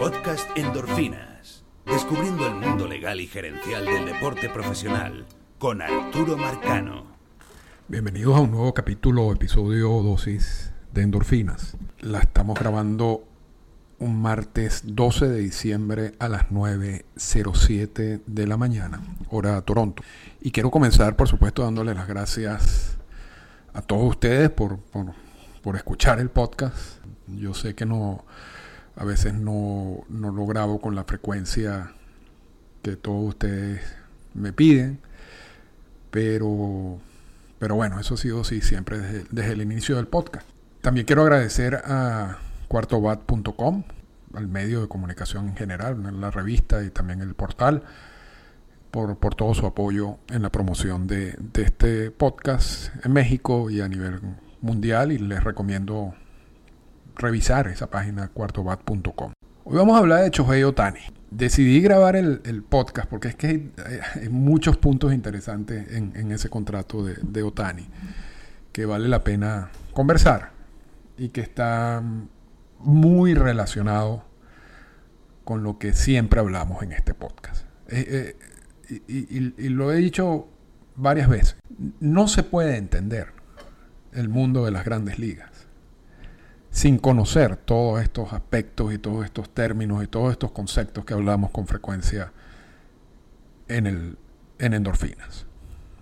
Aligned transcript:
Podcast 0.00 0.48
Endorfinas. 0.56 1.62
Descubriendo 1.84 2.46
el 2.46 2.54
mundo 2.54 2.88
legal 2.88 3.20
y 3.20 3.26
gerencial 3.26 3.84
del 3.84 4.06
deporte 4.06 4.48
profesional 4.48 5.26
con 5.58 5.82
Arturo 5.82 6.38
Marcano. 6.38 7.04
Bienvenidos 7.86 8.34
a 8.34 8.40
un 8.40 8.50
nuevo 8.50 8.72
capítulo, 8.72 9.30
episodio 9.30 9.90
dosis 10.02 10.72
de 10.94 11.02
endorfinas. 11.02 11.76
La 11.98 12.20
estamos 12.20 12.58
grabando 12.58 13.28
un 13.98 14.22
martes 14.22 14.84
12 14.86 15.28
de 15.28 15.38
diciembre 15.40 16.14
a 16.18 16.30
las 16.30 16.48
9.07 16.48 18.22
de 18.24 18.46
la 18.46 18.56
mañana, 18.56 19.02
hora 19.28 19.60
Toronto. 19.60 20.02
Y 20.40 20.50
quiero 20.50 20.70
comenzar, 20.70 21.14
por 21.14 21.28
supuesto, 21.28 21.62
dándole 21.62 21.92
las 21.92 22.08
gracias 22.08 22.96
a 23.74 23.82
todos 23.82 24.08
ustedes 24.08 24.48
por, 24.48 24.78
por, 24.78 25.12
por 25.60 25.76
escuchar 25.76 26.20
el 26.20 26.30
podcast. 26.30 27.04
Yo 27.26 27.52
sé 27.52 27.74
que 27.74 27.84
no 27.84 28.24
a 29.00 29.04
veces 29.04 29.32
no, 29.32 30.04
no 30.10 30.30
lo 30.30 30.44
grabo 30.44 30.78
con 30.78 30.94
la 30.94 31.04
frecuencia 31.04 31.94
que 32.82 32.96
todos 32.96 33.30
ustedes 33.30 33.80
me 34.34 34.52
piden, 34.52 35.00
pero, 36.10 36.98
pero 37.58 37.76
bueno, 37.76 37.98
eso 37.98 38.12
ha 38.12 38.16
sido 38.18 38.42
así 38.42 38.60
siempre 38.60 38.98
desde, 38.98 39.24
desde 39.30 39.52
el 39.52 39.62
inicio 39.62 39.96
del 39.96 40.06
podcast. 40.06 40.46
También 40.82 41.06
quiero 41.06 41.22
agradecer 41.22 41.76
a 41.76 42.40
cuartobat.com, 42.68 43.84
al 44.34 44.48
medio 44.48 44.82
de 44.82 44.88
comunicación 44.88 45.48
en 45.48 45.56
general, 45.56 46.20
la 46.20 46.30
revista 46.30 46.84
y 46.84 46.90
también 46.90 47.22
el 47.22 47.34
portal, 47.34 47.84
por, 48.90 49.16
por 49.16 49.34
todo 49.34 49.54
su 49.54 49.64
apoyo 49.64 50.18
en 50.28 50.42
la 50.42 50.52
promoción 50.52 51.06
de, 51.06 51.36
de, 51.38 51.62
este 51.62 52.10
podcast 52.10 52.94
en 53.02 53.14
México 53.14 53.70
y 53.70 53.80
a 53.80 53.88
nivel 53.88 54.20
mundial. 54.60 55.10
Y 55.10 55.16
les 55.16 55.42
recomiendo 55.42 56.12
revisar 57.16 57.68
esa 57.68 57.88
página 57.88 58.28
cuartobat.com. 58.28 59.32
Hoy 59.64 59.76
vamos 59.76 59.96
a 59.96 59.98
hablar 59.98 60.22
de 60.22 60.30
Chohei 60.30 60.64
Otani. 60.64 61.00
Decidí 61.30 61.80
grabar 61.80 62.16
el, 62.16 62.64
podcast 62.68 63.08
porque 63.08 63.28
es 63.28 63.36
que 63.36 63.70
hay, 64.16 64.28
muchos 64.28 64.76
puntos 64.76 65.12
interesantes 65.12 65.92
en, 65.92 66.32
ese 66.32 66.48
contrato 66.48 67.04
de, 67.04 67.42
Otani 67.42 67.86
que 68.72 68.84
vale 68.84 69.08
la 69.08 69.22
pena 69.22 69.70
conversar 69.92 70.52
y 71.16 71.28
que 71.28 71.40
está 71.40 72.02
muy 72.78 73.34
relacionado 73.34 74.24
con 75.44 75.62
lo 75.62 75.78
que 75.78 75.92
siempre 75.92 76.40
hablamos 76.40 76.82
en 76.82 76.92
este 76.92 77.14
podcast. 77.14 77.64
Eh, 77.88 78.36
eh, 78.88 79.00
y 79.06 79.68
lo 79.68 79.92
he 79.92 79.96
dicho 79.96 80.48
varias 80.96 81.28
veces. 81.28 81.56
No 82.00 82.28
se 82.28 82.42
puede 82.42 82.76
entender 82.76 83.28
el 84.12 84.28
mundo 84.28 84.64
de 84.64 84.70
las 84.70 84.84
grandes 84.84 85.18
ligas 85.18 85.49
sin 86.70 86.98
conocer 86.98 87.56
todos 87.56 88.00
estos 88.00 88.32
aspectos 88.32 88.94
y 88.94 88.98
todos 88.98 89.24
estos 89.24 89.50
términos 89.50 90.04
y 90.04 90.06
todos 90.06 90.32
estos 90.32 90.52
conceptos 90.52 91.04
que 91.04 91.14
hablamos 91.14 91.50
con 91.50 91.66
frecuencia 91.66 92.32
en, 93.68 93.86
el, 93.86 94.16
en 94.58 94.74
endorfinas. 94.74 95.46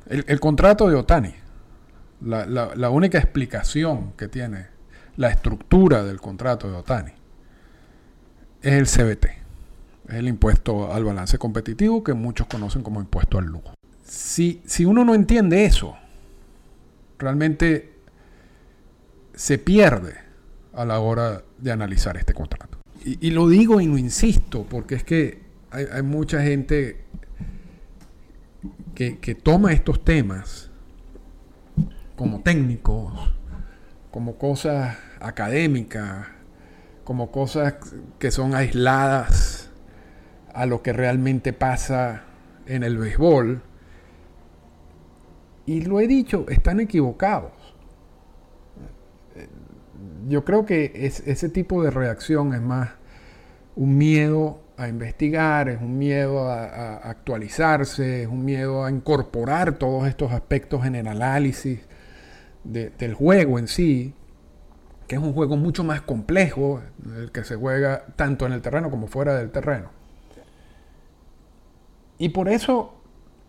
El, 0.06 0.40
contrato 0.40 0.88
de 0.88 0.96
Otani, 0.96 1.34
la, 2.22 2.46
la, 2.46 2.74
la, 2.74 2.90
única 2.90 3.18
explicación 3.18 4.12
que 4.16 4.26
tiene 4.26 4.68
la 5.16 5.28
estructura 5.28 6.02
del 6.02 6.18
contrato 6.18 6.70
de 6.70 6.76
Otani 6.76 7.12
es 8.62 8.72
el 8.72 8.86
CBT, 8.86 9.24
es 10.08 10.14
el 10.14 10.28
impuesto 10.28 10.92
al 10.92 11.04
balance 11.04 11.36
competitivo 11.38 12.02
que 12.02 12.14
muchos 12.14 12.46
conocen 12.46 12.82
como 12.82 13.00
impuesto 13.00 13.38
al 13.38 13.46
lujo. 13.46 13.74
Si, 14.02 14.62
si 14.64 14.86
uno 14.86 15.04
no 15.04 15.14
entiende 15.14 15.66
eso, 15.66 15.96
realmente 17.18 17.92
se 19.34 19.58
pierde 19.58 20.27
a 20.78 20.84
la 20.84 21.00
hora 21.00 21.42
de 21.58 21.72
analizar 21.72 22.16
este 22.16 22.32
contrato. 22.32 22.78
Y, 23.04 23.30
lo 23.30 23.48
digo 23.48 23.80
y 23.80 23.86
no 23.86 23.98
insisto, 23.98 24.64
porque 24.68 24.94
es 24.94 25.02
que 25.02 25.42
hay, 25.72 25.86
hay 25.92 26.02
mucha 26.02 26.40
gente 26.40 27.04
que, 28.94 29.18
que, 29.18 29.34
toma 29.34 29.72
estos 29.72 30.04
temas 30.04 30.70
como 32.14 32.42
técnicos, 32.42 33.12
como 34.12 34.36
cosas 34.38 34.96
académicas, 35.20 36.28
como 37.02 37.32
cosas 37.32 37.74
que 38.20 38.30
son 38.30 38.54
aisladas 38.54 39.70
a 40.54 40.64
lo 40.66 40.82
que 40.82 40.92
realmente 40.92 41.52
pasa 41.52 42.22
en 42.66 42.84
el 42.84 42.98
béisbol. 42.98 43.62
Y 45.66 45.82
lo 45.82 45.98
he 46.00 46.06
dicho, 46.06 46.46
están 46.48 46.78
equivocados 46.78 47.57
yo 50.28 50.44
creo 50.44 50.64
que 50.64 50.92
es, 50.94 51.20
ese 51.26 51.48
tipo 51.48 51.82
de 51.82 51.90
reacción 51.90 52.54
es 52.54 52.60
más 52.60 52.90
un 53.76 53.96
miedo 53.96 54.60
a 54.76 54.88
investigar, 54.88 55.68
es 55.68 55.80
un 55.80 55.98
miedo 55.98 56.48
a, 56.48 56.96
actualizarse, 56.96 58.22
es 58.22 58.28
un 58.28 58.44
miedo 58.44 58.84
a 58.84 58.90
incorporar 58.90 59.72
todos 59.78 60.06
estos 60.06 60.32
aspectos 60.32 60.86
en 60.86 60.94
el 60.94 61.08
análisis 61.08 61.80
de, 62.64 62.90
del 62.90 63.14
juego 63.14 63.58
en 63.58 63.66
sí, 63.66 64.14
que 65.08 65.16
es 65.16 65.22
un 65.22 65.32
juego 65.32 65.56
mucho 65.56 65.82
más 65.84 66.02
complejo, 66.02 66.80
el 67.16 67.32
que 67.32 67.42
se 67.42 67.56
juega 67.56 68.04
tanto 68.14 68.46
en 68.46 68.52
el 68.52 68.62
terreno 68.62 68.90
como 68.90 69.08
fuera 69.08 69.34
del 69.36 69.50
terreno. 69.50 69.90
Y 72.18 72.28
por 72.30 72.48
eso 72.48 72.94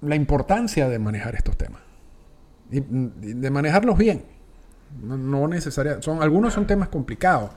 la 0.01 0.15
importancia 0.15 0.87
de 0.87 0.99
manejar 0.99 1.35
estos 1.35 1.57
temas, 1.57 1.81
y 2.71 2.79
de 2.81 3.49
manejarlos 3.49 3.97
bien. 3.97 4.38
No, 5.01 5.47
necesariamente. 5.47 6.05
Son, 6.05 6.21
algunos 6.21 6.53
son 6.53 6.67
temas 6.67 6.89
complicados. 6.89 7.51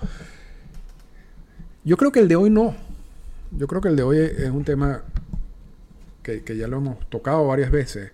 Yo 1.85 1.97
creo 1.97 2.13
que 2.13 2.21
el 2.21 2.29
de 2.29 2.37
hoy 2.37 2.51
no. 2.51 2.75
Yo 3.51 3.67
creo 3.67 3.81
que 3.81 3.89
el 3.89 3.97
de 3.97 4.03
hoy 4.03 4.19
es 4.19 4.51
un 4.51 4.65
tema 4.65 5.03
que, 6.23 6.43
que 6.43 6.57
ya 6.57 6.69
lo 6.69 6.79
hemos 6.79 7.11
tocado 7.11 7.47
varias 7.47 7.71
veces. 7.71 8.13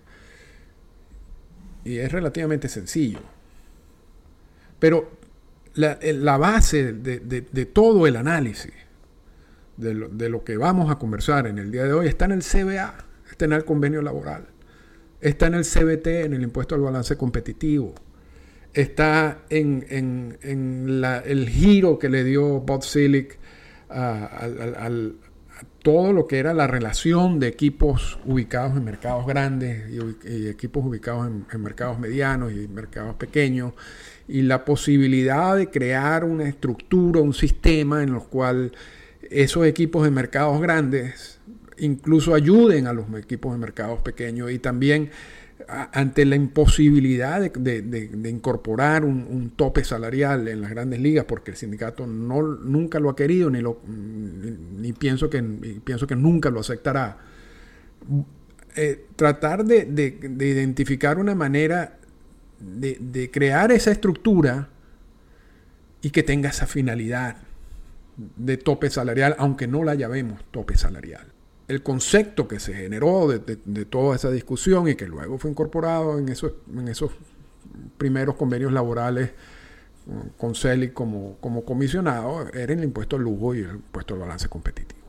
Y 1.83 1.97
es 1.97 2.11
relativamente 2.11 2.67
sencillo. 2.67 3.19
Pero 4.79 5.11
la, 5.75 5.99
la 6.01 6.37
base 6.37 6.93
de, 6.93 7.19
de, 7.19 7.41
de, 7.41 7.65
todo 7.65 8.07
el 8.07 8.15
análisis 8.15 8.73
de 9.77 9.93
lo, 9.93 10.09
de 10.09 10.29
lo, 10.29 10.43
que 10.43 10.57
vamos 10.57 10.89
a 10.91 10.97
conversar 10.97 11.47
en 11.47 11.57
el 11.57 11.71
día 11.71 11.83
de 11.83 11.93
hoy 11.93 12.07
está 12.07 12.25
en 12.25 12.31
el 12.31 12.43
CBA, 12.43 13.05
está 13.29 13.45
en 13.45 13.53
el 13.53 13.65
convenio 13.65 14.01
laboral, 14.01 14.47
está 15.21 15.47
en 15.47 15.53
el 15.55 15.63
CBT, 15.63 16.07
en 16.07 16.33
el 16.33 16.43
impuesto 16.43 16.75
al 16.75 16.81
balance 16.81 17.15
competitivo 17.17 17.93
está 18.73 19.39
en, 19.49 19.85
en, 19.89 20.37
en 20.41 21.01
la, 21.01 21.19
el 21.19 21.49
giro 21.49 21.99
que 21.99 22.09
le 22.09 22.23
dio 22.23 22.59
Bob 22.61 22.83
Silic 22.83 23.39
a, 23.89 24.45
a, 24.45 24.89
todo 25.81 26.13
lo 26.13 26.27
que 26.27 26.39
era 26.39 26.53
la 26.53 26.67
relación 26.67 27.39
de 27.39 27.47
equipos 27.47 28.19
ubicados 28.25 28.77
en 28.77 28.83
mercados 28.83 29.25
grandes 29.25 29.89
y, 29.89 30.27
y 30.27 30.47
equipos 30.47 30.85
ubicados 30.85 31.27
en, 31.27 31.45
en, 31.51 31.61
mercados 31.61 31.97
medianos 31.99 32.51
y 32.51 32.67
mercados 32.67 33.15
pequeños 33.15 33.73
y 34.27 34.41
la 34.43 34.65
posibilidad 34.65 35.55
de 35.55 35.69
crear 35.69 36.23
una 36.23 36.47
estructura, 36.47 37.21
un 37.21 37.33
sistema 37.33 38.03
en 38.03 38.11
los 38.13 38.25
cual 38.25 38.73
esos 39.29 39.65
equipos 39.65 40.03
de 40.03 40.11
mercados 40.11 40.61
grandes 40.61 41.39
incluso 41.77 42.35
ayuden 42.35 42.87
a 42.87 42.93
los 42.93 43.05
equipos 43.17 43.53
de 43.53 43.57
mercados 43.57 44.01
pequeños 44.01 44.51
y 44.51 44.59
también 44.59 45.09
ante 45.69 46.25
la 46.25 46.35
imposibilidad 46.35 47.51
de, 47.51 48.29
incorporar 48.29 49.05
un, 49.05 49.51
tope 49.55 49.83
salarial 49.83 50.47
en 50.47 50.61
las 50.61 50.71
grandes 50.71 50.99
ligas, 50.99 51.25
porque 51.25 51.51
el 51.51 51.57
sindicato 51.57 52.07
no, 52.07 52.41
nunca 52.41 52.99
lo 52.99 53.09
ha 53.09 53.15
querido, 53.15 53.49
ni 53.49 54.93
pienso, 54.93 55.29
que, 55.29 55.41
pienso 55.83 56.07
que 56.07 56.15
nunca 56.15 56.49
lo 56.49 56.59
aceptará, 56.61 57.17
eh, 58.75 59.05
tratar 59.15 59.65
de, 59.65 60.17
identificar 60.39 61.19
una 61.19 61.35
manera 61.35 61.97
de 62.59 63.29
crear 63.31 63.71
esa 63.71 63.91
estructura 63.91 64.69
y 66.01 66.09
que 66.09 66.23
tenga 66.23 66.49
esa 66.49 66.65
finalidad 66.65 67.37
de 68.35 68.57
tope 68.57 68.89
salarial, 68.89 69.35
aunque 69.37 69.67
no 69.67 69.83
la 69.83 69.95
llamemos 69.95 70.43
tope 70.51 70.77
salarial 70.77 71.38
el 71.69 71.83
concepto 71.83 72.47
que 72.47 72.59
se 72.59 72.73
generó 72.73 73.27
de, 73.27 73.85
toda 73.85 74.15
esa 74.15 74.31
discusión 74.31 74.87
y 74.87 74.95
que 74.95 75.05
luego 75.05 75.37
fue 75.37 75.51
incorporado 75.51 76.17
en 76.17 76.27
esos, 76.27 76.53
en 76.75 76.87
esos 76.87 77.11
primeros 77.99 78.35
convenios 78.35 78.73
laborales 78.73 79.29
con 80.37 80.55
CELI 80.55 80.89
como, 80.89 81.37
como 81.39 81.63
comisionado 81.63 82.51
era 82.53 82.73
el 82.73 82.83
impuesto 82.83 83.17
al 83.17 83.21
lujo 83.21 83.53
y 83.53 83.59
el 83.59 83.75
impuesto 83.75 84.15
al 84.15 84.21
balance 84.21 84.49
competitivo. 84.49 84.99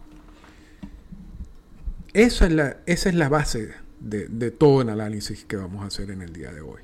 Esa 2.12 2.46
es 2.46 2.52
la, 2.52 2.76
esa 2.84 3.08
es 3.08 3.14
la 3.14 3.30
base 3.30 3.70
de, 3.98 4.28
de 4.28 4.50
todo 4.50 4.82
el 4.82 4.90
análisis 4.90 5.46
que 5.46 5.56
vamos 5.56 5.82
a 5.82 5.86
hacer 5.86 6.10
en 6.10 6.20
el 6.20 6.34
día 6.34 6.52
de 6.52 6.60
hoy. 6.60 6.82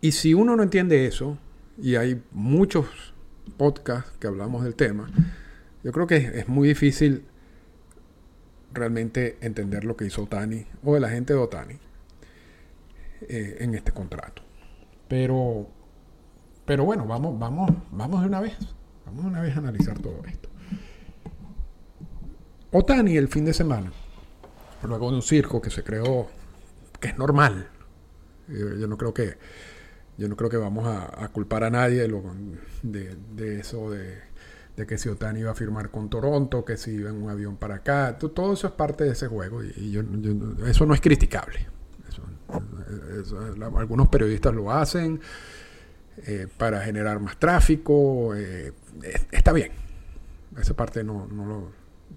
Y 0.00 0.12
si 0.12 0.32
uno 0.32 0.56
no 0.56 0.62
entiende 0.62 1.06
eso, 1.06 1.36
y 1.76 1.96
hay 1.96 2.22
muchos 2.32 2.86
podcasts 3.58 4.12
que 4.18 4.28
hablamos 4.28 4.64
del 4.64 4.76
tema, 4.76 5.10
yo 5.84 5.92
creo 5.92 6.06
que 6.06 6.16
es, 6.16 6.34
es 6.34 6.48
muy 6.48 6.68
difícil 6.68 7.24
realmente 8.72 9.38
entender 9.40 9.84
lo 9.84 9.96
que 9.96 10.06
hizo 10.06 10.22
Otani 10.22 10.66
o 10.84 10.96
el 10.96 11.04
agente 11.04 11.32
de 11.34 11.38
Otani 11.38 11.78
eh, 13.28 13.56
en 13.60 13.74
este 13.74 13.92
contrato. 13.92 14.42
Pero, 15.08 15.68
pero 16.64 16.84
bueno, 16.84 17.06
vamos, 17.06 17.38
vamos, 17.38 17.70
vamos 17.90 18.20
de 18.20 18.26
una 18.26 18.40
vez. 18.40 18.56
Vamos 19.06 19.24
de 19.24 19.30
una 19.30 19.40
vez 19.42 19.56
a 19.56 19.58
analizar 19.58 19.98
todo 19.98 20.22
esto. 20.26 20.48
Otani 22.70 23.16
el 23.16 23.28
fin 23.28 23.44
de 23.44 23.52
semana, 23.52 23.92
luego 24.82 25.10
de 25.10 25.16
un 25.16 25.22
circo 25.22 25.60
que 25.60 25.70
se 25.70 25.82
creó, 25.82 26.28
que 26.98 27.08
es 27.08 27.18
normal. 27.18 27.68
Yo, 28.48 28.86
no 28.86 28.96
creo 28.96 29.12
que 29.12 29.36
yo 30.16 30.28
no 30.28 30.36
creo 30.36 30.50
que 30.50 30.56
vamos 30.56 30.86
a, 30.86 31.28
culpar 31.28 31.64
a 31.64 31.70
nadie 31.70 32.08
de, 32.82 33.16
de, 33.34 33.60
eso 33.60 33.90
de, 33.90 34.18
que 34.76 34.98
si 34.98 35.08
Otani 35.08 35.40
iba 35.40 35.50
a 35.50 35.54
firmar 35.54 35.90
con 35.90 36.08
Toronto, 36.08 36.64
que 36.64 36.76
si 36.76 36.92
iba 36.92 37.10
en 37.10 37.22
un 37.22 37.30
avión 37.30 37.56
para 37.56 37.76
acá, 37.76 38.16
todo 38.18 38.54
eso 38.54 38.66
es 38.66 38.72
parte 38.72 39.04
de 39.04 39.10
ese 39.10 39.28
juego 39.28 39.62
y, 39.62 39.98
eso 40.66 40.86
no 40.86 40.94
es 40.94 41.00
criticable. 41.00 41.66
algunos 43.76 44.08
periodistas 44.08 44.54
lo 44.54 44.72
hacen 44.72 45.20
eh, 46.26 46.46
para 46.56 46.80
generar 46.82 47.20
más 47.20 47.38
tráfico, 47.38 48.34
eh, 48.34 48.72
está 49.30 49.52
bien. 49.52 49.72
Esa 50.58 50.74
parte 50.74 51.02
no, 51.04 51.26
no 51.26 51.46
lo, 51.46 51.72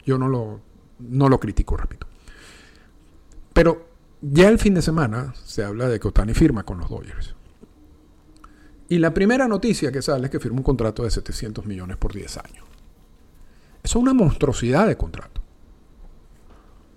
yo 0.06 0.18
no 0.18 0.28
lo, 0.28 0.62
no 1.00 1.30
lo 1.30 1.40
critico, 1.40 1.78
repito. 1.78 2.08
Pero 3.54 3.88
ya 4.22 4.50
el 4.50 4.60
fin 4.60 4.74
de 4.74 4.81
semana 4.81 5.34
se 5.44 5.63
habla 5.63 5.88
de 5.88 6.00
que 6.00 6.08
Otani 6.08 6.34
firma 6.34 6.63
con 6.63 6.80
los 6.80 6.90
Dodgers. 6.90 7.36
Y 8.88 9.00
la 9.00 9.14
primera 9.14 9.48
noticia 9.48 9.92
que 9.92 10.02
sale 10.02 10.26
es 10.26 10.32
que 10.32 10.40
firma 10.40 10.58
un 10.58 10.64
contrato 10.64 11.04
de 11.04 11.12
700 11.12 11.66
millones 11.66 11.98
por 11.98 12.14
10 12.14 12.38
años. 12.38 12.66
Eso 13.84 14.00
es 14.00 14.02
una 14.02 14.14
monstruosidad 14.14 14.88
de 14.88 14.98
contrato. 14.98 15.42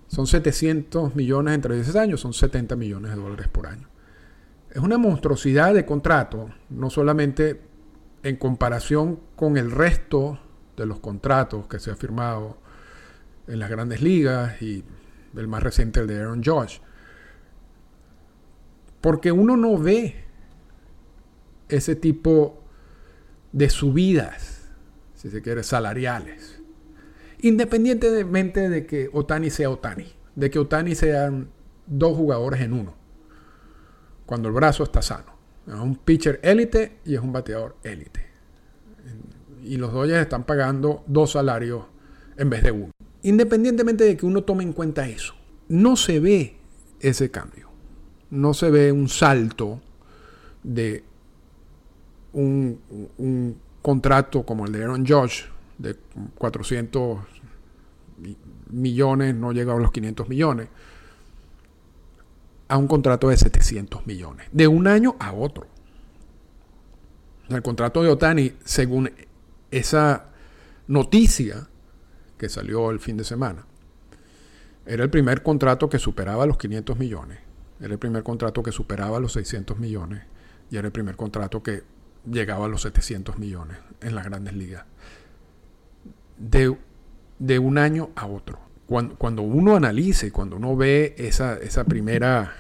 Son 0.07 0.27
700 0.27 1.15
millones 1.15 1.55
entre 1.55 1.75
10 1.75 1.97
años, 1.97 2.21
son 2.21 2.33
70 2.33 2.77
millones 2.77 3.11
de 3.11 3.17
dólares 3.17 3.49
por 3.49 3.67
año. 3.67 3.89
Es 4.71 4.79
una 4.79 4.99
monstruosidad 4.99 5.75
de 5.75 5.87
contrato, 5.87 6.51
no 6.71 6.91
solamente 6.91 7.61
en 8.23 8.37
comparación 8.37 9.21
con 9.37 9.57
el 9.57 9.71
resto 9.71 10.39
de 10.77 10.87
los 10.87 11.01
contratos 11.01 11.67
que 11.67 11.79
se 11.79 11.91
ha 11.91 11.97
firmado 11.97 12.59
en 13.47 13.59
las 13.59 13.71
grandes 13.71 14.03
ligas 14.03 14.61
y 14.61 14.85
el 15.37 15.49
más 15.49 15.63
reciente, 15.63 16.01
el 16.01 16.07
de 16.07 16.21
Aaron 16.21 16.43
Josh. 16.45 16.79
Porque 19.01 19.33
uno 19.33 19.57
no 19.57 19.79
ve 19.79 20.28
ese 21.69 21.97
tipo 21.97 22.63
de 23.53 23.71
subidas, 23.71 24.69
si 25.15 25.31
se 25.31 25.43
quiere, 25.43 25.63
salariales. 25.63 26.61
Independientemente 27.41 28.69
de 28.69 28.87
que 28.87 29.11
Otani 29.13 29.51
sea 29.51 29.71
Otani, 29.71 30.07
de 30.35 30.51
que 30.51 30.59
Otani 30.59 30.95
sean 30.95 31.51
dos 31.87 32.17
jugadores 32.17 32.61
en 32.61 32.73
uno, 32.73 32.95
cuando 34.27 34.49
el 34.49 34.55
brazo 34.55 34.83
está 34.83 35.03
sano. 35.03 35.39
Es 35.67 35.75
un 35.75 35.97
pitcher 35.97 36.41
élite 36.43 36.99
y 37.05 37.15
es 37.15 37.21
un 37.21 37.33
bateador 37.33 37.77
élite. 37.83 38.27
Y 39.63 39.77
los 39.77 39.93
Dodgers 39.93 40.23
están 40.23 40.45
pagando 40.45 41.05
dos 41.07 41.33
salarios 41.33 41.85
en 42.37 42.49
vez 42.49 42.63
de 42.63 42.71
uno. 42.71 42.91
Independientemente 43.23 44.05
de 44.05 44.17
que 44.17 44.25
uno 44.25 44.45
tome 44.45 44.63
en 44.63 44.73
cuenta 44.73 45.09
eso, 45.09 45.35
no 45.69 45.97
se 45.97 46.21
ve 46.21 46.57
ese 47.01 47.31
cambio. 47.31 47.69
No 48.31 48.55
se 48.55 48.71
ve 48.71 48.93
un 48.93 49.09
salto 49.09 49.83
de 50.63 51.05
un, 52.33 53.59
contrato 53.83 54.45
como 54.45 54.67
el 54.67 54.73
de 54.73 54.83
Aaron 54.83 55.07
Josh 55.07 55.45
de 55.79 55.97
400 56.37 57.19
millones, 58.71 59.35
no 59.35 59.53
llega 59.53 59.73
a 59.73 59.77
los 59.77 59.93
500 59.93 60.29
millones, 60.29 60.69
a 62.67 62.77
un 62.77 62.87
contrato 62.87 63.29
de 63.29 63.37
700 63.37 64.07
millones, 64.07 64.49
de 64.53 64.69
un 64.69 64.87
año 64.87 65.17
a 65.19 65.33
otro. 65.33 65.67
El 67.49 67.63
contrato 67.63 68.03
de 68.03 68.11
Otani, 68.11 68.53
según 68.65 69.11
esa 69.71 70.27
noticia 70.87 71.69
que 72.37 72.49
salió 72.49 72.91
el 72.91 73.01
fin 73.01 73.17
de 73.17 73.25
semana, 73.25 73.65
era 74.85 75.05
el 75.05 75.11
primer 75.11 75.43
contrato 75.43 75.89
que 75.89 75.99
superaba 75.99 76.45
los 76.47 76.59
500 76.59 76.99
millones, 76.99 77.39
era 77.81 77.93
el 77.93 77.99
primer 77.99 78.23
contrato 78.23 78.63
que 78.63 78.73
superaba 78.73 79.19
los 79.21 79.33
600 79.33 79.79
millones 79.79 80.25
y 80.71 80.77
era 80.77 80.87
el 80.87 80.93
primer 80.93 81.17
contrato 81.17 81.63
que 81.63 81.83
llegaba 82.31 82.67
a 82.67 82.69
los 82.69 82.83
700 82.83 83.39
millones 83.39 83.79
en 84.01 84.15
las 84.15 84.25
grandes 84.25 84.55
ligas. 84.55 84.85
De, 86.37 86.77
de 87.39 87.59
un 87.59 87.79
año 87.79 88.11
a 88.15 88.27
otro. 88.27 88.59
Cuando, 88.87 89.17
cuando, 89.17 89.43
uno 89.43 89.77
analice, 89.77 90.33
cuando 90.33 90.57
uno 90.57 90.77
ve 90.77 91.15
esa, 91.19 91.59
esa, 91.59 91.85
primera, 91.85 92.55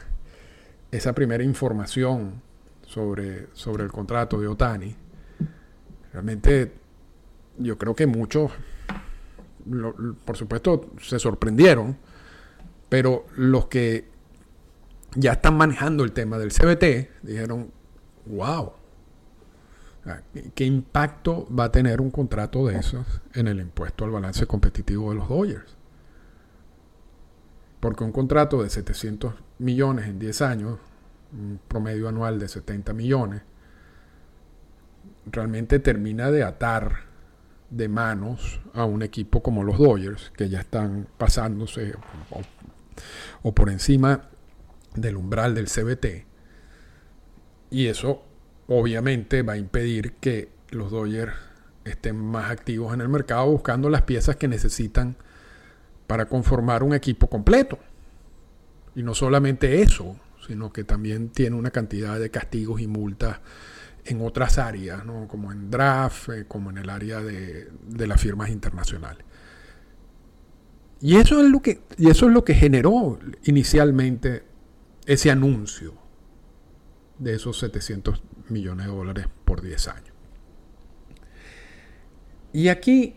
esa 0.90 1.14
primera 1.14 1.42
información 1.42 2.42
sobre, 2.86 3.48
sobre 3.54 3.84
el 3.84 3.90
contrato 3.90 4.40
de 4.40 4.46
Otani, 4.46 4.94
realmente 6.12 6.72
yo 7.58 7.78
creo 7.78 7.94
que 7.94 8.06
muchos, 8.06 8.52
por 10.24 10.36
supuesto, 10.36 10.90
se 11.00 11.18
sorprendieron, 11.18 11.96
pero 12.88 13.26
los 13.36 13.66
que 13.66 14.06
ya 15.14 15.32
están 15.32 15.56
manejando 15.56 16.04
el 16.04 16.12
tema 16.12 16.38
del 16.38 16.52
CBT 16.52 17.22
dijeron, 17.22 17.70
wow, 18.26 18.72
¿Qué 20.54 20.64
impacto 20.64 21.46
va 21.54 21.64
a 21.64 21.72
tener 21.72 22.00
un 22.00 22.10
contrato 22.10 22.66
de 22.66 22.78
esos 22.78 23.20
en 23.34 23.48
el 23.48 23.60
impuesto 23.60 24.04
al 24.04 24.10
balance 24.10 24.46
competitivo 24.46 25.10
de 25.10 25.16
los 25.16 25.28
Dodgers? 25.28 25.76
Porque 27.80 28.04
un 28.04 28.12
contrato 28.12 28.62
de 28.62 28.70
700 28.70 29.34
millones 29.58 30.06
en 30.06 30.18
10 30.18 30.42
años, 30.42 30.78
un 31.32 31.60
promedio 31.68 32.08
anual 32.08 32.38
de 32.38 32.48
70 32.48 32.92
millones, 32.92 33.42
realmente 35.26 35.78
termina 35.78 36.30
de 36.30 36.42
atar 36.42 37.08
de 37.70 37.88
manos 37.88 38.60
a 38.74 38.84
un 38.84 39.02
equipo 39.02 39.42
como 39.42 39.62
los 39.62 39.78
Dodgers, 39.78 40.30
que 40.36 40.48
ya 40.48 40.60
están 40.60 41.06
pasándose 41.18 41.94
o, 42.30 42.40
o 43.42 43.54
por 43.54 43.68
encima 43.68 44.28
del 44.94 45.16
umbral 45.16 45.54
del 45.54 45.66
CBT. 45.66 46.26
Y 47.70 47.86
eso 47.86 48.27
obviamente 48.68 49.42
va 49.42 49.54
a 49.54 49.56
impedir 49.56 50.12
que 50.14 50.50
los 50.70 50.90
Dodgers 50.90 51.32
estén 51.84 52.16
más 52.16 52.50
activos 52.50 52.92
en 52.94 53.00
el 53.00 53.08
mercado 53.08 53.50
buscando 53.50 53.88
las 53.88 54.02
piezas 54.02 54.36
que 54.36 54.46
necesitan 54.46 55.16
para 56.06 56.26
conformar 56.26 56.82
un 56.82 56.94
equipo 56.94 57.28
completo. 57.28 57.78
Y 58.94 59.02
no 59.02 59.14
solamente 59.14 59.82
eso, 59.82 60.16
sino 60.46 60.72
que 60.72 60.84
también 60.84 61.30
tiene 61.30 61.56
una 61.56 61.70
cantidad 61.70 62.18
de 62.18 62.30
castigos 62.30 62.80
y 62.80 62.86
multas 62.86 63.40
en 64.04 64.22
otras 64.22 64.58
áreas, 64.58 65.02
como 65.28 65.52
en 65.52 65.70
draft, 65.70 66.30
eh, 66.30 66.44
como 66.46 66.70
en 66.70 66.78
el 66.78 66.88
área 66.88 67.20
de, 67.20 67.68
de, 67.86 68.06
las 68.06 68.20
firmas 68.20 68.48
internacionales. 68.48 69.24
Y 71.00 71.16
eso, 71.16 71.40
es 71.40 71.50
lo 71.50 71.60
que, 71.60 71.82
y 71.98 72.08
eso 72.08 72.26
es 72.26 72.32
lo 72.32 72.44
que 72.44 72.54
generó 72.54 73.18
inicialmente 73.44 74.44
ese 75.04 75.30
anuncio 75.30 75.94
de 77.18 77.34
esos 77.34 77.58
700 77.58 78.22
millones 78.50 78.86
de 78.86 78.92
dólares 78.92 79.26
por 79.44 79.62
10 79.62 79.88
años. 79.88 80.12
Y 82.52 82.68
aquí 82.68 83.16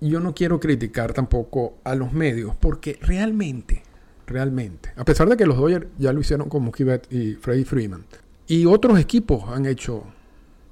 yo 0.00 0.20
no 0.20 0.34
quiero 0.34 0.58
criticar 0.58 1.12
tampoco 1.12 1.78
a 1.84 1.94
los 1.94 2.12
medios, 2.12 2.56
porque 2.56 2.98
realmente, 3.00 3.82
realmente, 4.26 4.92
a 4.96 5.04
pesar 5.04 5.28
de 5.28 5.36
que 5.36 5.46
los 5.46 5.56
Dodgers 5.56 5.86
ya 5.98 6.12
lo 6.12 6.20
hicieron 6.20 6.48
con 6.48 6.64
Mookie 6.64 6.84
y 7.10 7.34
Freddie 7.34 7.64
Freeman, 7.64 8.04
y 8.46 8.66
otros 8.66 8.98
equipos 8.98 9.44
han 9.48 9.66
hecho 9.66 10.04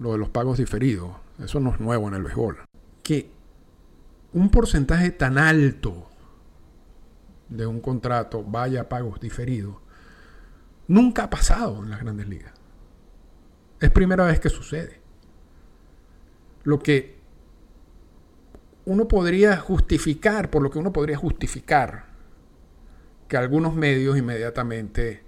lo 0.01 0.13
de 0.13 0.19
los 0.19 0.31
pagos 0.31 0.59
diferidos, 0.59 1.13
eso 1.43 1.61
no 1.61 1.73
es 1.73 1.81
nuevo 1.81 2.09
en 2.09 2.15
el 2.15 2.25
béisbol, 2.25 2.59
que 3.03 3.31
un 4.33 4.51
porcentaje 4.51 5.11
tan 5.11 5.39
alto 5.39 6.09
de 7.49 7.67
un 7.67 7.81
contrato 7.81 8.45
vaya 8.45 8.83
a 8.83 8.89
pagos 8.89 9.21
diferidos, 9.21 9.77
nunca 10.89 11.25
ha 11.25 11.31
pasado 11.31 11.83
en 11.83 11.91
las 11.91 12.01
grandes 12.01 12.29
ligas. 12.29 12.53
Es 13.81 13.91
primera 13.91 14.27
vez 14.27 14.39
que 14.41 14.51
sucede. 14.51 15.01
Lo 16.65 16.79
que 16.79 17.19
uno 18.85 19.09
podría 19.09 19.57
justificar, 19.57 20.51
por 20.51 20.63
lo 20.63 20.71
que 20.71 20.79
uno 20.79 20.93
podría 20.93 21.17
justificar 21.17 22.11
que 23.27 23.37
algunos 23.37 23.75
medios 23.75 24.19
inmediatamente 24.19 25.23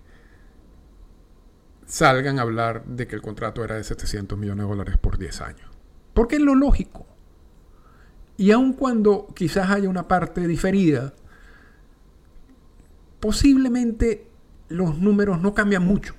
salgan 1.87 2.39
a 2.39 2.43
hablar 2.43 2.85
de 2.85 3.07
que 3.07 3.15
el 3.15 3.23
contrato 3.23 3.65
era 3.65 3.77
de 3.77 3.85
700 3.85 4.39
millones 4.39 4.65
de 4.65 4.69
dólares 4.69 4.97
por 4.99 5.19
10 5.19 5.41
años. 5.41 5.71
Porque 6.13 6.37
es 6.37 6.43
lo 6.43 6.55
lógico. 6.55 7.07
Y 8.37 8.51
aun 8.51 8.73
cuando 8.73 9.29
quizás 9.35 9.71
haya 9.71 9.89
una 9.89 10.09
parte 10.09 10.47
diferida, 10.47 11.15
posiblemente 13.21 14.27
los 14.69 14.99
números 14.99 15.41
no 15.41 15.55
cambian 15.55 15.85
mucho 15.85 16.15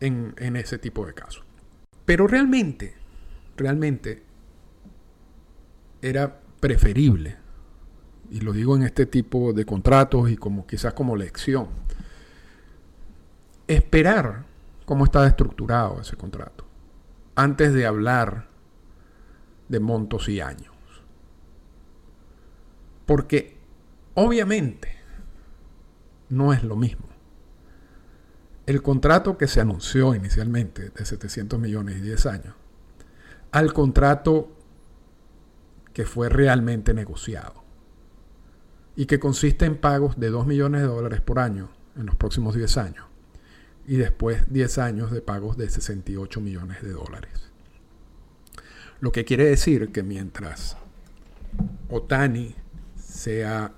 en, 0.00 0.56
ese 0.56 0.78
tipo 0.78 1.06
de 1.06 1.14
casos. 1.14 1.44
Pero 2.04 2.26
realmente, 2.26 2.94
realmente 3.56 4.22
era 6.02 6.40
preferible, 6.60 7.36
y 8.30 8.40
lo 8.40 8.52
digo 8.52 8.76
en 8.76 8.82
este 8.82 9.06
tipo 9.06 9.52
de 9.52 9.64
contratos 9.64 10.30
y 10.30 10.36
como 10.36 10.66
quizás 10.66 10.94
como 10.94 11.16
lección, 11.16 11.68
esperar 13.66 14.44
cómo 14.84 15.04
está 15.04 15.26
estructurado 15.26 16.00
ese 16.00 16.16
contrato 16.16 16.64
antes 17.34 17.72
de 17.72 17.86
hablar 17.86 18.48
de 19.68 19.80
montos 19.80 20.28
y 20.28 20.40
años. 20.40 20.74
Porque 23.06 23.56
obviamente 24.14 24.96
no 26.28 26.52
es 26.52 26.62
lo 26.62 26.76
mismo. 26.76 27.09
El 28.70 28.82
contrato 28.82 29.36
que 29.36 29.48
se 29.48 29.60
anunció 29.60 30.14
inicialmente 30.14 30.90
de 30.90 31.04
700 31.04 31.58
millones 31.58 31.96
y 31.96 32.02
10 32.02 32.26
años 32.26 32.54
al 33.50 33.72
contrato 33.72 34.48
que 35.92 36.04
fue 36.04 36.28
realmente 36.28 36.94
negociado 36.94 37.64
y 38.94 39.06
que 39.06 39.18
consiste 39.18 39.64
en 39.64 39.76
pagos 39.76 40.20
de 40.20 40.30
2 40.30 40.46
millones 40.46 40.82
de 40.82 40.86
dólares 40.86 41.20
por 41.20 41.40
año 41.40 41.68
en 41.96 42.06
los 42.06 42.14
próximos 42.14 42.54
10 42.54 42.76
años 42.76 43.06
y 43.88 43.96
después 43.96 44.44
10 44.52 44.78
años 44.78 45.10
de 45.10 45.20
pagos 45.20 45.56
de 45.56 45.68
68 45.68 46.40
millones 46.40 46.80
de 46.80 46.92
dólares. 46.92 47.50
Lo 49.00 49.10
que 49.10 49.24
quiere 49.24 49.46
decir 49.46 49.90
que 49.90 50.04
mientras 50.04 50.76
Otani 51.88 52.54
sea 52.94 53.72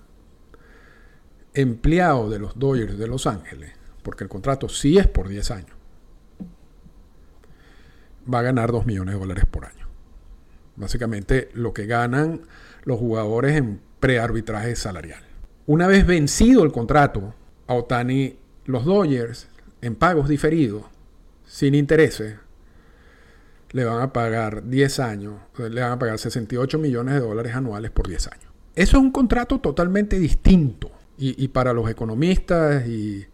empleado 1.55 2.29
de 2.29 2.39
los 2.39 2.59
Dodgers 2.59 2.99
de 2.99 3.07
Los 3.07 3.27
Ángeles, 3.27 3.81
porque 4.03 4.25
el 4.25 4.31
contrato 4.31 4.69
sí 4.69 4.99
es 4.99 5.07
por 5.07 5.29
10 5.29 5.51
años, 5.51 5.77
va 8.33 8.41
a 8.41 8.43
ganar 8.43 8.73
2 8.73 8.87
millones 8.87 9.15
de 9.15 9.21
dólares 9.21 9.45
por 9.51 9.65
año. 9.65 9.87
Básicamente 10.77 11.51
lo 11.55 11.73
que 11.73 11.87
ganan 11.87 12.43
los 12.85 12.99
jugadores 12.99 13.57
en 13.57 13.81
prearbitraje 14.01 14.75
salarial. 14.77 15.23
Una 15.67 15.87
vez 15.87 16.07
vencido 16.07 16.65
el 16.65 16.73
contrato, 16.73 17.35
a 17.67 17.75
Otani, 17.75 18.37
los 18.65 18.85
Dodgers, 18.85 19.49
en 19.81 19.95
pagos 19.95 20.29
diferidos, 20.29 20.85
sin 21.47 21.75
intereses, 21.75 22.37
le 23.73 23.85
van 23.85 24.01
a 24.01 24.13
pagar 24.13 24.69
10 24.69 25.01
años, 25.01 25.35
le 25.59 25.81
van 25.81 25.93
a 25.93 25.99
pagar 25.99 26.19
68 26.19 26.79
millones 26.79 27.15
de 27.15 27.21
dólares 27.21 27.55
anuales 27.55 27.91
por 27.91 28.09
10 28.09 28.29
años. 28.29 28.53
Eso 28.75 28.97
es 28.97 29.03
un 29.03 29.11
contrato 29.11 29.61
totalmente 29.61 30.19
distinto. 30.19 30.91
Y, 31.25 31.47
para 31.49 31.73
los 31.73 31.89
economistas 31.89 32.85
y, 32.89 33.25